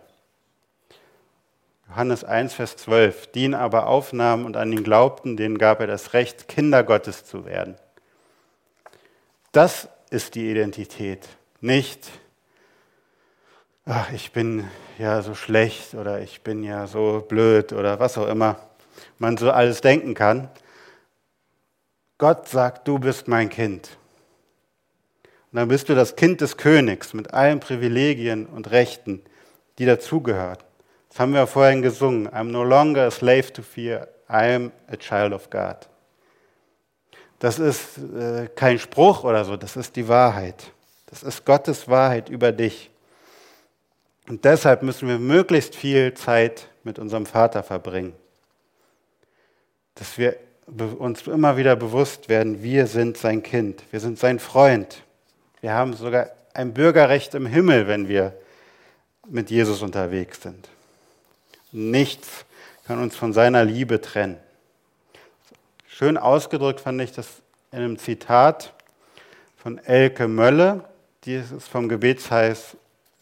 Johannes 1.90 2.24
1, 2.24 2.54
Vers 2.54 2.78
12. 2.78 3.28
Die 3.28 3.44
ihn 3.44 3.54
aber 3.54 3.88
aufnahmen 3.88 4.46
und 4.46 4.56
an 4.56 4.72
ihn 4.72 4.86
glaubten, 4.86 5.36
denen 5.36 5.58
gab 5.58 5.82
er 5.82 5.88
das 5.88 6.14
Recht, 6.14 6.48
Kinder 6.48 6.84
Gottes 6.84 7.26
zu 7.26 7.44
werden. 7.46 7.76
Das 9.52 9.90
ist 10.10 10.36
die 10.36 10.50
Identität. 10.50 11.28
Nicht, 11.60 12.08
ach, 13.86 14.12
ich 14.12 14.32
bin 14.32 14.67
ja 14.98 15.22
so 15.22 15.36
schlecht 15.36 15.94
oder 15.94 16.22
ich 16.22 16.41
bin 16.41 16.63
ja 16.63 16.88
so 16.88 17.26
blöd 17.28 17.74
oder 17.74 18.00
was 18.00 18.17
auch 18.17 18.28
immer 18.28 18.58
man 19.17 19.38
so 19.38 19.52
alles 19.52 19.82
denken 19.82 20.13
kann. 20.13 20.50
Gott 22.17 22.48
sagt, 22.48 22.88
du 22.88 23.00
bist 23.00 23.28
mein 23.28 23.50
Kind. 23.50 23.98
Und 25.52 25.58
dann 25.58 25.67
bist 25.67 25.89
du 25.89 25.96
das 25.96 26.15
Kind 26.15 26.41
des 26.41 26.56
Königs 26.56 27.13
mit 27.13 27.34
allen 27.34 27.60
Privilegien 27.60 28.46
und 28.46 28.72
Rechten, 28.72 29.22
die 29.80 29.86
dazugehören. 29.86 30.60
Das 31.10 31.20
haben 31.20 31.34
wir 31.34 31.46
vorhin 31.48 31.82
gesungen. 31.82 32.30
I'm 32.30 32.52
no 32.52 32.63
longer 32.63 33.08
a 33.08 33.12
slave 33.12 33.52
to 33.52 33.62
fear, 33.62 34.08
I'm 34.30 34.72
a 34.88 34.96
child 34.96 35.34
of 35.34 35.50
God. 35.50 35.89
Das 37.39 37.58
ist 37.58 37.98
äh, 37.98 38.48
kein 38.56 38.78
Spruch 38.78 39.24
oder 39.24 39.44
so, 39.44 39.58
das 39.58 39.76
ist 39.76 39.96
die 39.96 40.08
Wahrheit. 40.08 40.72
Das 41.08 41.24
ist 41.24 41.44
Gottes 41.44 41.88
Wahrheit 41.88 42.30
über 42.30 42.52
dich. 42.52 42.91
Und 44.28 44.46
deshalb 44.46 44.84
müssen 44.84 45.08
wir 45.08 45.18
möglichst 45.18 45.76
viel 45.76 46.14
Zeit 46.14 46.68
mit 46.84 47.00
unserem 47.00 47.26
Vater 47.26 47.64
verbringen. 47.64 48.14
Dass 49.96 50.18
wir 50.18 50.38
uns 51.00 51.28
immer 51.28 51.58
wieder 51.58 51.76
bewusst 51.76 52.30
werden, 52.30 52.64
wir 52.64 52.88
sind 52.88 53.18
sein 53.18 53.44
Kind, 53.44 53.84
wir 53.92 54.00
sind 54.00 54.20
sein 54.20 54.40
Freund. 54.40 55.04
Wir 55.60 55.74
haben 55.74 55.94
sogar 55.94 56.30
ein 56.54 56.74
Bürgerrecht 56.74 57.36
im 57.36 57.46
Himmel, 57.46 57.88
wenn 57.88 58.08
wir 58.08 58.34
mit 59.28 59.50
Jesus 59.50 59.82
unterwegs 59.82 60.42
sind. 60.42 60.70
Nichts 61.72 62.46
kann 62.86 63.02
uns 63.02 63.16
von 63.16 63.34
seiner 63.34 63.64
Liebe 63.64 64.02
trennen. 64.02 64.38
Schön 65.88 66.18
ausgedrückt 66.18 66.82
fand 66.82 67.02
ich 67.02 67.12
das 67.12 67.28
in 67.72 67.80
einem 67.80 67.98
Zitat 67.98 68.74
von 69.58 69.78
Elke 69.78 70.28
Mölle, 70.28 70.84
die 71.24 71.36
ist 71.36 71.68
vom 71.70 71.88
Gebetshaus, 71.88 72.76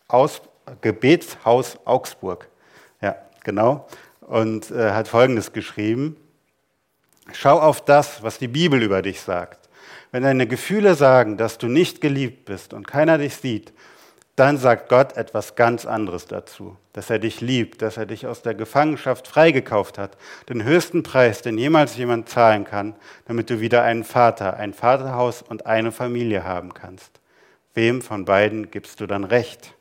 Aus, 0.08 0.42
Gebetshaus 0.82 1.78
Augsburg. 1.86 2.48
Ja, 3.02 3.16
genau. 3.44 3.88
Und 4.22 4.72
äh, 4.72 4.92
hat 4.92 5.08
Folgendes 5.08 5.54
geschrieben. 5.54 6.18
Schau 7.34 7.60
auf 7.60 7.84
das, 7.84 8.24
was 8.24 8.38
die 8.38 8.48
Bibel 8.48 8.82
über 8.82 9.02
dich 9.02 9.22
sagt. 9.22 9.70
Wenn 10.12 10.24
deine 10.24 10.48
Gefühle 10.48 10.96
sagen, 10.96 11.38
dass 11.38 11.58
du 11.58 11.68
nicht 11.68 12.02
geliebt 12.02 12.46
bist 12.46 12.74
und 12.74 12.88
keiner 12.88 13.18
dich 13.18 13.36
sieht, 13.36 13.74
dann 14.40 14.58
sagt 14.58 14.88
Gott 14.88 15.18
etwas 15.18 15.56
ganz 15.56 15.86
anderes 15.86 16.26
dazu, 16.26 16.78
dass 16.94 17.10
er 17.10 17.20
dich 17.20 17.42
liebt, 17.42 17.82
dass 17.82 17.98
er 17.98 18.06
dich 18.06 18.26
aus 18.26 18.42
der 18.42 18.56
Gefangenschaft 18.56 19.28
freigekauft 19.28 19.98
hat, 19.98 20.18
den 20.48 20.64
höchsten 20.64 21.04
Preis, 21.04 21.42
den 21.42 21.58
jemals 21.58 21.98
jemand 21.98 22.30
zahlen 22.30 22.64
kann, 22.64 22.96
damit 23.26 23.50
du 23.50 23.60
wieder 23.60 23.84
einen 23.84 24.06
Vater, 24.06 24.56
ein 24.56 24.74
Vaterhaus 24.74 25.42
und 25.42 25.66
eine 25.66 25.92
Familie 25.92 26.46
haben 26.46 26.74
kannst. 26.74 27.20
Wem 27.74 28.02
von 28.02 28.24
beiden 28.24 28.72
gibst 28.72 29.02
du 29.02 29.08
dann 29.08 29.26
Recht? 29.26 29.76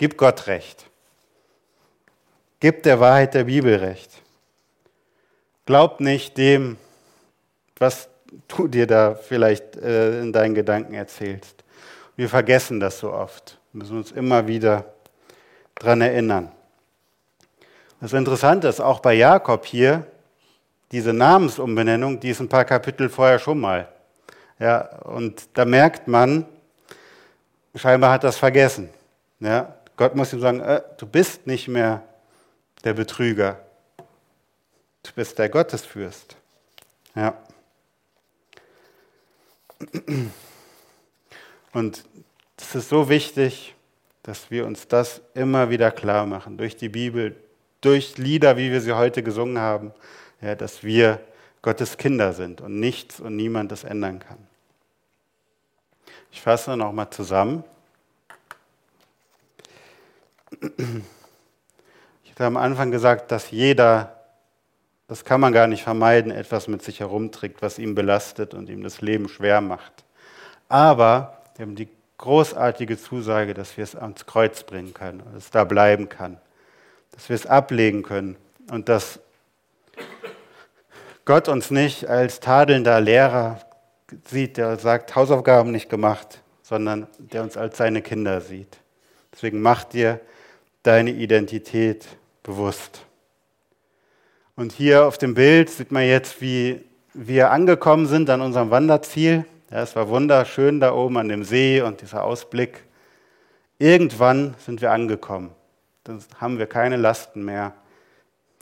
Gib 0.00 0.16
Gott 0.16 0.46
Recht. 0.46 0.86
Gib 2.58 2.84
der 2.84 3.00
Wahrheit 3.00 3.34
der 3.34 3.44
Bibel 3.44 3.74
Recht. 3.74 4.10
Glaub 5.66 6.00
nicht 6.00 6.38
dem, 6.38 6.78
was 7.78 8.08
du 8.48 8.66
dir 8.66 8.86
da 8.86 9.14
vielleicht 9.14 9.76
äh, 9.76 10.22
in 10.22 10.32
deinen 10.32 10.54
Gedanken 10.54 10.94
erzählst. 10.94 11.64
Wir 12.16 12.30
vergessen 12.30 12.80
das 12.80 12.98
so 12.98 13.12
oft, 13.12 13.58
wir 13.74 13.80
müssen 13.80 13.98
uns 13.98 14.10
immer 14.10 14.48
wieder 14.48 14.86
daran 15.74 16.00
erinnern. 16.00 16.50
Das 18.00 18.14
Interessante 18.14 18.68
ist 18.68 18.80
auch 18.80 19.00
bei 19.00 19.12
Jakob 19.12 19.66
hier, 19.66 20.06
diese 20.92 21.12
Namensumbenennung, 21.12 22.20
die 22.20 22.30
ist 22.30 22.40
ein 22.40 22.48
paar 22.48 22.64
Kapitel 22.64 23.10
vorher 23.10 23.38
schon 23.38 23.60
mal. 23.60 23.86
Ja, 24.58 24.80
und 25.00 25.46
da 25.52 25.66
merkt 25.66 26.08
man, 26.08 26.46
scheinbar 27.74 28.12
hat 28.12 28.24
das 28.24 28.38
vergessen. 28.38 28.88
Ja, 29.40 29.74
Gott 30.00 30.16
muss 30.16 30.32
ihm 30.32 30.40
sagen, 30.40 30.60
äh, 30.60 30.80
du 30.96 31.06
bist 31.06 31.46
nicht 31.46 31.68
mehr 31.68 32.02
der 32.84 32.94
Betrüger, 32.94 33.60
du 35.02 35.10
bist 35.14 35.38
der 35.38 35.50
Gottesfürst. 35.50 36.36
Ja. 37.14 37.34
Und 41.74 42.02
es 42.56 42.74
ist 42.74 42.88
so 42.88 43.10
wichtig, 43.10 43.74
dass 44.22 44.50
wir 44.50 44.64
uns 44.64 44.88
das 44.88 45.20
immer 45.34 45.68
wieder 45.68 45.90
klar 45.90 46.24
machen, 46.24 46.56
durch 46.56 46.78
die 46.78 46.88
Bibel, 46.88 47.36
durch 47.82 48.16
Lieder, 48.16 48.56
wie 48.56 48.72
wir 48.72 48.80
sie 48.80 48.96
heute 48.96 49.22
gesungen 49.22 49.58
haben, 49.58 49.92
ja, 50.40 50.54
dass 50.54 50.82
wir 50.82 51.20
Gottes 51.60 51.98
Kinder 51.98 52.32
sind 52.32 52.62
und 52.62 52.80
nichts 52.80 53.20
und 53.20 53.36
niemand 53.36 53.70
das 53.70 53.84
ändern 53.84 54.18
kann. 54.18 54.38
Ich 56.32 56.40
fasse 56.40 56.74
nochmal 56.74 57.10
zusammen. 57.10 57.64
Ich 60.60 62.30
hatte 62.30 62.44
am 62.44 62.56
Anfang 62.56 62.90
gesagt, 62.90 63.30
dass 63.32 63.50
jeder 63.50 64.20
das 65.10 65.24
kann 65.24 65.40
man 65.40 65.52
gar 65.52 65.66
nicht 65.66 65.82
vermeiden, 65.82 66.30
etwas 66.30 66.68
mit 66.68 66.82
sich 66.82 67.00
herumträgt, 67.00 67.62
was 67.62 67.80
ihn 67.80 67.96
belastet 67.96 68.54
und 68.54 68.68
ihm 68.68 68.84
das 68.84 69.00
Leben 69.00 69.28
schwer 69.28 69.60
macht. 69.60 70.04
Aber 70.68 71.42
wir 71.56 71.66
haben 71.66 71.74
die 71.74 71.88
großartige 72.16 72.96
Zusage, 72.96 73.52
dass 73.52 73.76
wir 73.76 73.82
es 73.82 73.96
ans 73.96 74.24
Kreuz 74.26 74.62
bringen 74.62 74.94
können, 74.94 75.20
dass 75.34 75.46
es 75.46 75.50
da 75.50 75.64
bleiben 75.64 76.08
kann, 76.08 76.38
dass 77.10 77.28
wir 77.28 77.34
es 77.34 77.44
ablegen 77.44 78.04
können 78.04 78.36
und 78.70 78.88
dass 78.88 79.18
Gott 81.24 81.48
uns 81.48 81.72
nicht 81.72 82.06
als 82.06 82.38
tadelnder 82.38 83.00
Lehrer 83.00 83.58
sieht, 84.28 84.58
der 84.58 84.78
sagt, 84.78 85.16
Hausaufgaben 85.16 85.72
nicht 85.72 85.90
gemacht, 85.90 86.40
sondern 86.62 87.08
der 87.18 87.42
uns 87.42 87.56
als 87.56 87.78
seine 87.78 88.00
Kinder 88.00 88.40
sieht. 88.40 88.78
Deswegen 89.32 89.60
mach 89.60 89.82
dir 89.82 90.20
deine 90.82 91.10
Identität 91.10 92.06
bewusst. 92.42 93.06
Und 94.56 94.72
hier 94.72 95.06
auf 95.06 95.18
dem 95.18 95.34
Bild 95.34 95.70
sieht 95.70 95.90
man 95.90 96.04
jetzt, 96.04 96.40
wie 96.40 96.82
wir 97.14 97.50
angekommen 97.50 98.06
sind 98.06 98.30
an 98.30 98.40
unserem 98.40 98.70
Wanderziel. 98.70 99.44
Ja, 99.70 99.82
es 99.82 99.96
war 99.96 100.08
wunderschön 100.08 100.80
da 100.80 100.92
oben 100.92 101.16
an 101.16 101.28
dem 101.28 101.44
See 101.44 101.80
und 101.80 102.00
dieser 102.00 102.24
Ausblick. 102.24 102.84
Irgendwann 103.78 104.54
sind 104.58 104.80
wir 104.80 104.92
angekommen. 104.92 105.50
Dann 106.04 106.22
haben 106.38 106.58
wir 106.58 106.66
keine 106.66 106.96
Lasten 106.96 107.44
mehr, 107.44 107.74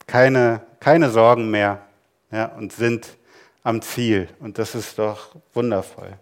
keine, 0.06 0.62
keine 0.80 1.10
Sorgen 1.10 1.50
mehr 1.50 1.82
ja, 2.30 2.46
und 2.46 2.72
sind 2.72 3.16
am 3.62 3.82
Ziel. 3.82 4.28
Und 4.40 4.58
das 4.58 4.74
ist 4.74 4.98
doch 4.98 5.34
wundervoll. 5.54 6.18